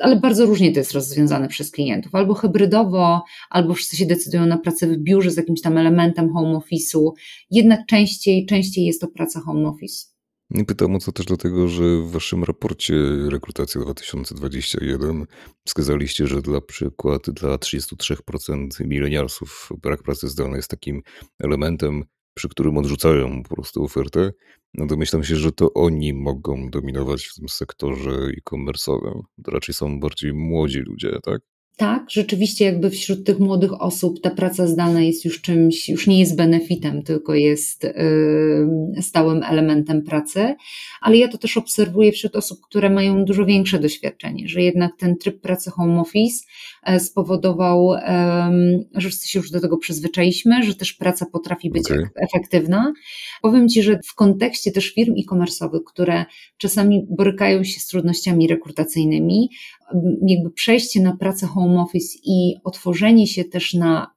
ale 0.00 0.16
bardzo 0.16 0.46
różnie 0.46 0.72
to 0.72 0.78
jest 0.78 0.92
rozwiązane 0.92 1.48
przez 1.48 1.70
klientów. 1.70 2.14
Albo 2.14 2.34
hybrydowo, 2.34 3.24
albo 3.50 3.74
wszyscy 3.74 3.96
się 3.96 4.06
decydują 4.06 4.46
na 4.46 4.58
pracę 4.58 4.86
w 4.86 4.96
biurze 4.96 5.30
z 5.30 5.36
jakimś 5.36 5.60
tam 5.60 5.78
elementem 5.78 6.32
home 6.32 6.58
office'u. 6.58 7.10
Jednak 7.50 7.86
częściej, 7.86 8.46
częściej 8.46 8.84
jest 8.84 9.00
to 9.00 9.08
praca 9.08 9.40
home 9.40 9.68
office. 9.68 10.10
I 10.50 10.64
pytam 10.64 10.94
o 10.94 10.98
co 10.98 11.12
też 11.12 11.26
dlatego, 11.26 11.68
że 11.68 11.82
w 11.82 12.10
waszym 12.10 12.44
raporcie 12.44 12.94
Rekrutacja 13.28 13.80
2021 13.80 15.26
wskazaliście, 15.66 16.26
że 16.26 16.42
dla 16.42 16.60
przykład 16.60 17.30
dla 17.30 17.56
33% 17.56 18.86
milenialsów 18.86 19.68
brak 19.82 20.02
pracy 20.02 20.28
zdalnej 20.28 20.56
jest 20.56 20.70
takim 20.70 21.02
elementem, 21.38 22.04
przy 22.34 22.48
którym 22.48 22.78
odrzucają 22.78 23.42
po 23.42 23.54
prostu 23.54 23.84
ofertę. 23.84 24.32
No 24.74 24.86
domyślam 24.86 25.24
się, 25.24 25.36
że 25.36 25.52
to 25.52 25.72
oni 25.72 26.14
mogą 26.14 26.70
dominować 26.70 27.26
w 27.26 27.34
tym 27.34 27.48
sektorze 27.48 28.10
e-commerce'owym. 28.10 29.20
To 29.44 29.50
raczej 29.50 29.74
są 29.74 30.00
bardziej 30.00 30.34
młodzi 30.34 30.78
ludzie, 30.78 31.18
tak? 31.22 31.40
Tak, 31.80 32.10
rzeczywiście 32.10 32.64
jakby 32.64 32.90
wśród 32.90 33.26
tych 33.26 33.38
młodych 33.38 33.82
osób 33.82 34.20
ta 34.20 34.30
praca 34.30 34.66
zdalna 34.66 35.02
jest 35.02 35.24
już 35.24 35.40
czymś, 35.40 35.88
już 35.88 36.06
nie 36.06 36.20
jest 36.20 36.36
benefitem, 36.36 37.02
tylko 37.02 37.34
jest 37.34 37.84
yy, 37.84 39.02
stałym 39.02 39.42
elementem 39.42 40.02
pracy, 40.02 40.54
ale 41.00 41.16
ja 41.16 41.28
to 41.28 41.38
też 41.38 41.56
obserwuję 41.56 42.12
wśród 42.12 42.36
osób, 42.36 42.60
które 42.60 42.90
mają 42.90 43.24
dużo 43.24 43.46
większe 43.46 43.78
doświadczenie, 43.78 44.48
że 44.48 44.62
jednak 44.62 44.92
ten 44.98 45.16
tryb 45.16 45.40
pracy 45.40 45.70
home 45.70 46.00
office 46.00 46.44
e, 46.82 47.00
spowodował, 47.00 47.92
że 48.94 49.08
wszyscy 49.08 49.28
się 49.28 49.38
już 49.38 49.50
do 49.50 49.60
tego 49.60 49.76
przyzwyczailiśmy, 49.76 50.62
że 50.62 50.74
też 50.74 50.92
praca 50.92 51.26
potrafi 51.32 51.70
być 51.70 51.90
okay. 51.90 52.10
efektywna. 52.16 52.92
Powiem 53.42 53.68
Ci, 53.68 53.82
że 53.82 54.00
w 54.04 54.14
kontekście 54.14 54.72
też 54.72 54.94
firm 54.94 55.14
e-commerce'owych, 55.18 55.84
które 55.86 56.24
czasami 56.58 57.06
borykają 57.10 57.64
się 57.64 57.80
z 57.80 57.86
trudnościami 57.86 58.48
rekrutacyjnymi, 58.48 59.48
jakby 60.26 60.50
przejście 60.50 61.02
na 61.02 61.16
pracę 61.16 61.46
home 61.46 61.80
office 61.80 62.18
i 62.24 62.54
otworzenie 62.64 63.26
się 63.26 63.44
też 63.44 63.74
na 63.74 64.10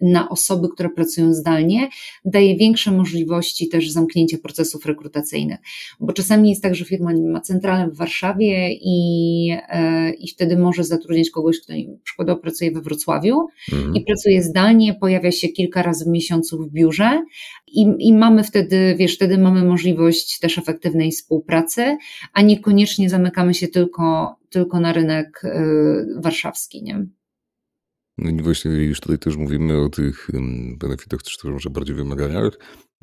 na 0.00 0.28
osoby, 0.28 0.68
które 0.68 0.88
pracują 0.88 1.34
zdalnie, 1.34 1.88
daje 2.24 2.56
większe 2.56 2.92
możliwości 2.92 3.68
też 3.68 3.90
zamknięcia 3.90 4.38
procesów 4.38 4.86
rekrutacyjnych. 4.86 5.58
Bo 6.00 6.12
czasami 6.12 6.50
jest 6.50 6.62
tak, 6.62 6.74
że 6.74 6.84
firma 6.84 7.10
ma 7.32 7.40
centralę 7.40 7.90
w 7.90 7.96
Warszawie 7.96 8.72
i, 8.72 9.50
e, 9.68 10.10
i 10.10 10.28
wtedy 10.28 10.56
może 10.56 10.84
zatrudniać 10.84 11.30
kogoś, 11.30 11.60
kto 11.60 11.72
przykładowo 12.04 12.40
pracuje 12.40 12.70
we 12.70 12.80
Wrocławiu 12.80 13.46
mhm. 13.72 13.94
i 13.94 14.00
pracuje 14.00 14.42
zdalnie, 14.42 14.94
pojawia 14.94 15.32
się 15.32 15.48
kilka 15.48 15.82
razy 15.82 16.04
w 16.04 16.08
miesiącu 16.08 16.58
w 16.58 16.72
biurze 16.72 17.22
i, 17.66 17.86
i 17.98 18.12
mamy 18.12 18.44
wtedy, 18.44 18.94
wiesz, 18.98 19.14
wtedy 19.14 19.38
mamy 19.38 19.64
możliwość 19.64 20.38
też 20.38 20.58
efektywnej 20.58 21.10
współpracy, 21.10 21.96
a 22.32 22.42
niekoniecznie 22.42 23.10
zamykamy 23.10 23.54
się 23.54 23.68
tylko, 23.68 24.36
tylko 24.50 24.80
na 24.80 24.92
rynek 24.92 25.44
y, 25.44 26.20
warszawski, 26.20 26.82
nie? 26.82 27.06
No 28.18 28.30
i 28.30 28.42
właśnie 28.42 28.70
już 28.70 29.00
tutaj 29.00 29.18
też 29.18 29.36
mówimy 29.36 29.80
o 29.80 29.88
tych 29.88 30.28
benefitach, 30.78 31.22
też 31.22 31.38
może 31.44 31.70
bardziej 31.70 31.96
wymaganiach. 31.96 32.58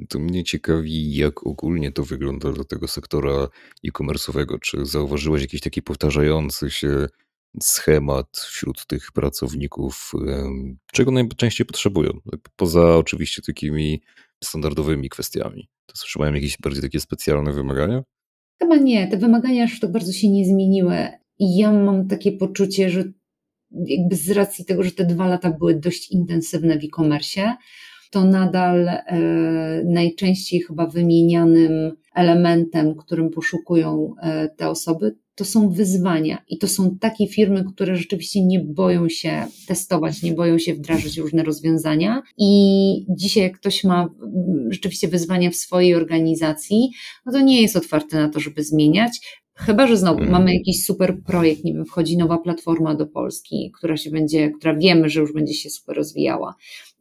To 0.09 0.19
mnie 0.19 0.43
ciekawi, 0.43 1.15
jak 1.15 1.47
ogólnie 1.47 1.91
to 1.91 2.03
wygląda 2.03 2.51
dla 2.51 2.63
tego 2.63 2.87
sektora 2.87 3.47
e-commerce'owego. 3.87 4.59
Czy 4.59 4.85
zauważyłeś 4.85 5.41
jakiś 5.41 5.61
taki 5.61 5.81
powtarzający 5.81 6.69
się 6.69 7.07
schemat 7.61 8.37
wśród 8.37 8.85
tych 8.87 9.11
pracowników, 9.11 10.11
czego 10.93 11.11
najczęściej 11.11 11.67
potrzebują? 11.67 12.11
Poza 12.55 12.97
oczywiście 12.97 13.41
takimi 13.41 14.01
standardowymi 14.43 15.09
kwestiami. 15.09 15.69
To 15.85 16.19
mają 16.19 16.33
jakieś 16.33 16.57
bardziej 16.57 16.81
takie 16.81 16.99
specjalne 16.99 17.53
wymagania? 17.53 18.03
Chyba 18.59 18.75
nie. 18.77 19.07
Te 19.07 19.17
wymagania 19.17 19.63
aż 19.63 19.79
tak 19.79 19.91
bardzo 19.91 20.11
się 20.11 20.29
nie 20.29 20.45
zmieniły. 20.45 21.07
I 21.39 21.57
ja 21.57 21.73
mam 21.73 22.07
takie 22.07 22.31
poczucie, 22.31 22.89
że 22.89 23.03
jakby 23.71 24.15
z 24.15 24.31
racji 24.31 24.65
tego, 24.65 24.83
że 24.83 24.91
te 24.91 25.05
dwa 25.05 25.27
lata 25.27 25.51
były 25.51 25.79
dość 25.79 26.11
intensywne 26.11 26.79
w 26.79 26.83
e-commerce, 26.83 27.55
to 28.11 28.25
nadal 28.25 28.87
e, 28.87 29.03
najczęściej 29.85 30.61
chyba 30.61 30.87
wymienianym 30.87 31.95
elementem, 32.15 32.95
którym 32.95 33.29
poszukują 33.29 34.13
e, 34.21 34.49
te 34.49 34.69
osoby, 34.69 35.15
to 35.35 35.45
są 35.45 35.69
wyzwania 35.69 36.43
i 36.49 36.57
to 36.57 36.67
są 36.67 36.97
takie 36.97 37.27
firmy, 37.27 37.63
które 37.73 37.95
rzeczywiście 37.95 38.45
nie 38.45 38.59
boją 38.59 39.09
się 39.09 39.45
testować, 39.67 40.23
nie 40.23 40.33
boją 40.33 40.57
się 40.57 40.73
wdrażać 40.73 41.17
różne 41.17 41.43
rozwiązania. 41.43 42.21
I 42.37 43.05
dzisiaj, 43.09 43.43
jak 43.43 43.59
ktoś 43.59 43.83
ma 43.83 44.09
rzeczywiście 44.69 45.07
wyzwania 45.07 45.51
w 45.51 45.55
swojej 45.55 45.95
organizacji, 45.95 46.91
no 47.25 47.31
to 47.31 47.41
nie 47.41 47.61
jest 47.61 47.75
otwarty 47.75 48.15
na 48.15 48.29
to, 48.29 48.39
żeby 48.39 48.63
zmieniać. 48.63 49.43
Chyba, 49.57 49.87
że 49.87 49.97
znowu 49.97 50.19
mm. 50.19 50.31
mamy 50.31 50.53
jakiś 50.53 50.85
super 50.85 51.17
projekt, 51.25 51.63
nie 51.63 51.73
wiem, 51.73 51.85
wchodzi 51.85 52.17
nowa 52.17 52.37
platforma 52.37 52.95
do 52.95 53.07
Polski, 53.07 53.71
która 53.77 53.97
się 53.97 54.11
będzie, 54.11 54.51
która 54.51 54.75
wiemy, 54.75 55.09
że 55.09 55.19
już 55.19 55.33
będzie 55.33 55.53
się 55.53 55.69
super 55.69 55.95
rozwijała, 55.95 56.55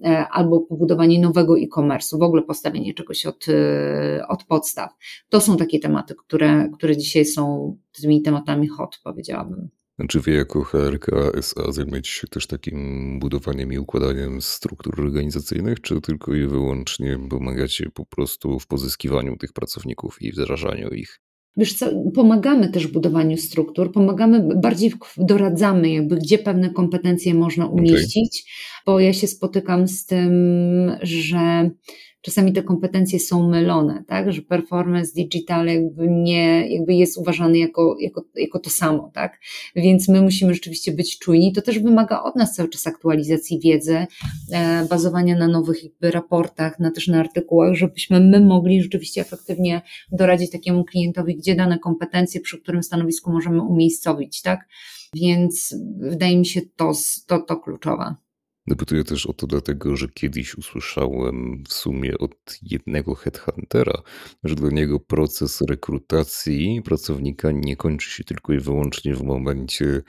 e, 0.04 0.26
albo 0.28 0.60
pobudowanie 0.60 1.20
nowego 1.20 1.58
e-commerce'u, 1.58 2.18
w 2.18 2.22
ogóle 2.22 2.42
postawienie 2.42 2.94
czegoś 2.94 3.26
od, 3.26 3.46
e, 3.48 4.26
od 4.28 4.44
podstaw. 4.44 4.90
To 5.28 5.40
są 5.40 5.56
takie 5.56 5.80
tematy, 5.80 6.14
które, 6.14 6.68
które 6.74 6.96
dzisiaj 6.96 7.24
są 7.24 7.76
tymi 8.00 8.22
tematami 8.22 8.68
hot, 8.68 9.00
powiedziałabym. 9.04 9.68
Czy 10.08 10.20
wy 10.20 10.30
jako 10.30 10.64
HRK 10.64 11.12
SA 11.34 11.72
zajmujecie 11.72 12.10
się 12.10 12.26
też 12.26 12.46
takim 12.46 13.18
budowaniem 13.20 13.72
i 13.72 13.78
układaniem 13.78 14.42
struktur 14.42 15.00
organizacyjnych, 15.00 15.80
czy 15.80 16.00
tylko 16.00 16.34
i 16.34 16.46
wyłącznie 16.46 17.18
pomagacie 17.30 17.90
po 17.94 18.06
prostu 18.06 18.58
w 18.58 18.66
pozyskiwaniu 18.66 19.36
tych 19.36 19.52
pracowników 19.52 20.22
i 20.22 20.32
wdrażaniu 20.32 20.88
ich? 20.88 21.23
Wiesz 21.56 21.74
co, 21.74 21.86
pomagamy 22.14 22.68
też 22.68 22.86
w 22.86 22.92
budowaniu 22.92 23.36
struktur, 23.36 23.92
pomagamy, 23.92 24.48
bardziej 24.62 24.92
doradzamy 25.16 25.90
jakby, 25.90 26.16
gdzie 26.16 26.38
pewne 26.38 26.70
kompetencje 26.70 27.34
można 27.34 27.66
umieścić, 27.66 28.42
okay. 28.42 28.82
bo 28.86 29.00
ja 29.00 29.12
się 29.12 29.26
spotykam 29.26 29.88
z 29.88 30.06
tym, 30.06 30.32
że 31.02 31.70
czasami 32.24 32.52
te 32.52 32.62
kompetencje 32.62 33.20
są 33.20 33.48
mylone, 33.48 34.04
tak? 34.06 34.32
że 34.32 34.42
performance 34.42 35.12
digital 35.14 35.66
jakby 35.66 36.08
nie, 36.08 36.68
jakby 36.68 36.94
jest 36.94 37.18
uważany 37.18 37.58
jako, 37.58 37.96
jako, 38.00 38.24
jako 38.34 38.58
to 38.58 38.70
samo, 38.70 39.10
tak? 39.14 39.40
Więc 39.76 40.08
my 40.08 40.22
musimy 40.22 40.54
rzeczywiście 40.54 40.92
być 40.92 41.18
czujni. 41.18 41.52
To 41.52 41.62
też 41.62 41.78
wymaga 41.78 42.22
od 42.22 42.36
nas 42.36 42.54
cały 42.54 42.68
czas 42.68 42.86
aktualizacji 42.86 43.60
wiedzy, 43.60 44.06
e, 44.52 44.86
bazowania 44.90 45.36
na 45.36 45.48
nowych 45.48 45.84
jakby 45.84 46.10
raportach, 46.10 46.78
na 46.78 46.90
też 46.90 47.08
na 47.08 47.20
artykułach, 47.20 47.74
żebyśmy 47.74 48.20
my 48.20 48.40
mogli 48.40 48.82
rzeczywiście 48.82 49.20
efektywnie 49.20 49.82
doradzić 50.12 50.50
takiemu 50.50 50.84
klientowi, 50.84 51.36
gdzie 51.36 51.54
dane 51.54 51.78
kompetencje, 51.78 52.40
przy 52.40 52.60
którym 52.60 52.82
stanowisku 52.82 53.32
możemy 53.32 53.62
umiejscowić, 53.62 54.42
tak? 54.42 54.68
Więc 55.14 55.74
wydaje 55.96 56.38
mi 56.38 56.46
się 56.46 56.60
to, 56.76 56.92
to, 57.26 57.38
to 57.38 57.56
kluczowe. 57.56 58.14
Dopytuję 58.66 59.04
też 59.04 59.26
o 59.26 59.32
to 59.32 59.46
dlatego, 59.46 59.96
że 59.96 60.08
kiedyś 60.08 60.54
usłyszałem 60.54 61.64
w 61.68 61.72
sumie 61.72 62.18
od 62.18 62.58
jednego 62.62 63.14
headhuntera, 63.14 64.02
że 64.44 64.54
dla 64.54 64.70
niego 64.70 65.00
proces 65.00 65.60
rekrutacji 65.60 66.82
pracownika 66.84 67.50
nie 67.52 67.76
kończy 67.76 68.10
się 68.10 68.24
tylko 68.24 68.52
i 68.52 68.58
wyłącznie 68.58 69.14
w 69.14 69.22
momencie 69.22 70.02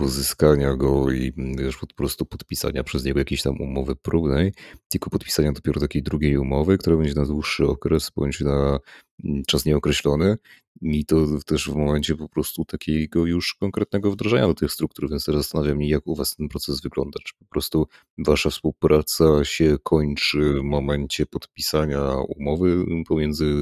pozyskania 0.00 0.76
go 0.76 1.10
i 1.10 1.32
wiesz, 1.58 1.76
po 1.76 1.86
prostu 1.86 2.26
podpisania 2.26 2.84
przez 2.84 3.04
niego 3.04 3.18
jakiejś 3.18 3.42
tam 3.42 3.60
umowy 3.60 3.96
próbnej, 3.96 4.52
tylko 4.88 5.10
podpisania 5.10 5.52
dopiero 5.52 5.80
takiej 5.80 6.02
drugiej 6.02 6.36
umowy, 6.36 6.78
która 6.78 6.96
będzie 6.96 7.14
na 7.14 7.24
dłuższy 7.24 7.66
okres 7.66 8.10
bądź 8.16 8.40
na 8.40 8.78
mm, 9.24 9.42
czas 9.46 9.64
nieokreślony 9.64 10.36
i 10.82 11.04
to 11.04 11.16
też 11.46 11.70
w 11.70 11.74
momencie 11.74 12.16
po 12.16 12.28
prostu 12.28 12.64
takiego 12.64 13.26
już 13.26 13.54
konkretnego 13.54 14.10
wdrożenia 14.10 14.46
do 14.46 14.54
tych 14.54 14.72
struktur, 14.72 15.10
więc 15.10 15.24
teraz 15.24 15.42
zastanawiam 15.42 15.80
się, 15.80 15.86
jak 15.86 16.06
u 16.06 16.14
Was 16.14 16.36
ten 16.36 16.48
proces 16.48 16.80
wygląda. 16.80 17.20
Czy 17.24 17.34
po 17.38 17.44
prostu 17.44 17.86
Wasza 18.18 18.50
współpraca 18.50 19.44
się 19.44 19.76
kończy 19.82 20.54
w 20.60 20.62
momencie 20.62 21.26
podpisania 21.26 22.14
umowy 22.28 22.84
pomiędzy 23.08 23.54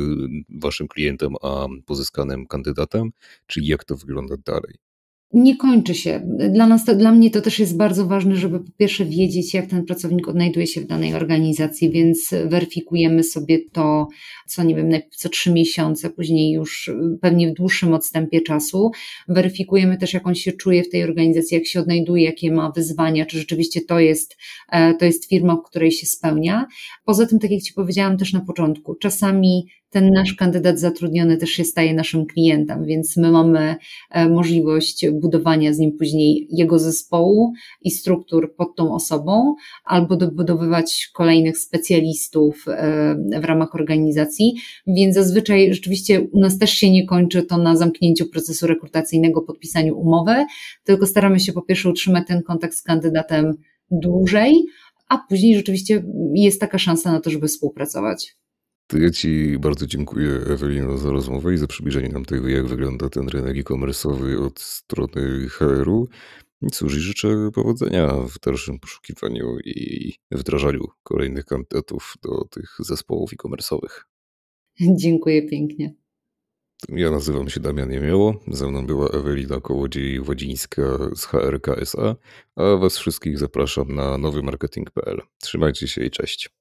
Waszym 0.49 0.89
klientem 0.89 1.35
a 1.43 1.67
pozyskanym 1.87 2.47
kandydatem, 2.47 3.11
czy 3.47 3.61
jak 3.63 3.85
to 3.85 3.97
wygląda 3.97 4.37
dalej? 4.47 4.88
Nie 5.33 5.57
kończy 5.57 5.95
się. 5.95 6.21
Dla 6.51 6.67
nas, 6.67 6.85
to, 6.85 6.95
dla 6.95 7.13
mnie 7.13 7.31
to 7.31 7.41
też 7.41 7.59
jest 7.59 7.77
bardzo 7.77 8.07
ważne, 8.07 8.37
żeby 8.37 8.61
po 8.61 8.71
pierwsze 8.79 9.05
wiedzieć, 9.05 9.55
jak 9.55 9.67
ten 9.67 9.85
pracownik 9.85 10.29
odnajduje 10.29 10.67
się 10.67 10.81
w 10.81 10.87
danej 10.87 11.15
organizacji, 11.15 11.91
więc 11.91 12.35
weryfikujemy 12.47 13.25
sobie 13.25 13.59
to, 13.73 14.09
co 14.47 14.63
nie 14.63 14.75
wiem, 14.75 14.89
najpierw 14.89 15.17
co 15.17 15.29
trzy 15.29 15.53
miesiące, 15.53 16.11
później 16.11 16.53
już 16.53 16.91
pewnie 17.21 17.51
w 17.51 17.55
dłuższym 17.55 17.95
odstępie 17.95 18.41
czasu. 18.41 18.91
Weryfikujemy 19.29 19.99
też, 19.99 20.15
jak 20.15 20.27
on 20.27 20.35
się 20.35 20.53
czuje 20.53 20.83
w 20.83 20.89
tej 20.89 21.05
organizacji, 21.05 21.55
jak 21.55 21.67
się 21.67 21.81
odnajduje, 21.81 22.25
jakie 22.25 22.53
ma 22.53 22.71
wyzwania, 22.71 23.27
czy 23.27 23.39
rzeczywiście 23.39 23.81
to 23.81 24.01
jest, 24.01 24.37
e, 24.73 24.95
to 24.95 25.05
jest 25.05 25.29
firma, 25.29 25.57
w 25.57 25.63
której 25.63 25.93
się 25.93 26.07
spełnia. 26.07 26.67
Poza 27.05 27.27
tym, 27.27 27.39
tak 27.39 27.51
jak 27.51 27.63
Ci 27.63 27.73
powiedziałam 27.73 28.17
też 28.17 28.33
na 28.33 28.41
początku, 28.41 28.95
czasami 28.95 29.67
ten 29.91 30.13
nasz 30.13 30.35
kandydat 30.35 30.81
zatrudniony 30.81 31.37
też 31.37 31.51
się 31.51 31.65
staje 31.65 31.95
naszym 31.95 32.27
klientem, 32.27 32.85
więc 32.85 33.17
my 33.17 33.31
mamy 33.31 33.77
e, 34.11 34.29
możliwość 34.29 35.07
budowania 35.11 35.73
z 35.73 35.79
nim 35.79 35.93
później 35.99 36.49
jego 36.51 36.79
zespołu 36.79 37.53
i 37.83 37.91
struktur 37.91 38.55
pod 38.57 38.77
tą 38.77 38.95
osobą, 38.95 39.55
albo 39.85 40.17
dobudowywać 40.17 41.11
kolejnych 41.15 41.59
specjalistów 41.59 42.65
e, 42.69 43.41
w 43.41 43.45
ramach 43.45 43.75
organizacji, 43.75 44.55
więc 44.87 45.15
zazwyczaj 45.15 45.75
rzeczywiście 45.75 46.21
u 46.21 46.41
nas 46.41 46.59
też 46.59 46.71
się 46.71 46.91
nie 46.91 47.07
kończy 47.07 47.43
to 47.43 47.59
na 47.59 47.77
zamknięciu 47.77 48.27
procesu 48.27 48.67
rekrutacyjnego, 48.67 49.43
podpisaniu 49.43 49.99
umowy, 49.99 50.47
tylko 50.85 51.07
staramy 51.07 51.41
się 51.41 51.53
po 51.53 51.63
pierwsze 51.63 51.91
utrzymać 51.91 52.27
ten 52.27 52.43
kontakt 52.43 52.75
z 52.75 52.83
kandydatem 52.83 53.55
dłużej, 53.91 54.65
a 55.09 55.19
później 55.29 55.57
rzeczywiście 55.57 56.05
jest 56.35 56.61
taka 56.61 56.79
szansa 56.79 57.13
na 57.13 57.21
to, 57.21 57.31
żeby 57.31 57.49
współpracować. 57.49 58.37
To 58.89 58.99
ja 58.99 59.11
Ci 59.11 59.59
bardzo 59.59 59.87
dziękuję, 59.87 60.31
Ewelino, 60.31 60.99
za 60.99 61.11
rozmowę 61.11 61.55
i 61.55 61.57
za 61.57 61.67
przybliżenie 61.67 62.09
nam 62.09 62.25
tego, 62.25 62.49
jak 62.49 62.67
wygląda 62.67 63.09
ten 63.09 63.29
rynek 63.29 63.57
e-commerce'owy 63.57 64.47
od 64.47 64.61
strony 64.61 65.49
HR-u. 65.49 66.09
I 66.63 66.71
cóż, 66.71 66.97
i 66.97 67.01
życzę 67.01 67.51
powodzenia 67.55 68.09
w 68.09 68.39
dalszym 68.41 68.79
poszukiwaniu 68.79 69.59
i 69.65 70.13
wdrażaniu 70.31 70.85
kolejnych 71.03 71.45
kandydatów 71.45 72.15
do 72.23 72.45
tych 72.45 72.77
zespołów 72.79 73.31
e-commerce'owych. 73.33 74.05
Dziękuję 74.81 75.49
pięknie. 75.49 75.95
Ja 76.89 77.11
nazywam 77.11 77.49
się 77.49 77.61
Damian 77.61 77.93
Jemioło, 77.93 78.41
ze 78.49 78.69
mną 78.71 78.87
była 78.87 79.09
Ewelina 79.09 79.61
Kołodziej-Wodzińska 79.61 81.17
z 81.17 81.25
HRKSA, 81.25 82.17
a 82.57 82.77
Was 82.77 82.99
wszystkich 82.99 83.39
zapraszam 83.39 83.95
na 83.95 84.19
nowymarketing.pl. 84.19 85.21
Trzymajcie 85.39 85.89
się 85.89 86.05
i 86.05 86.11
cześć. 86.11 86.58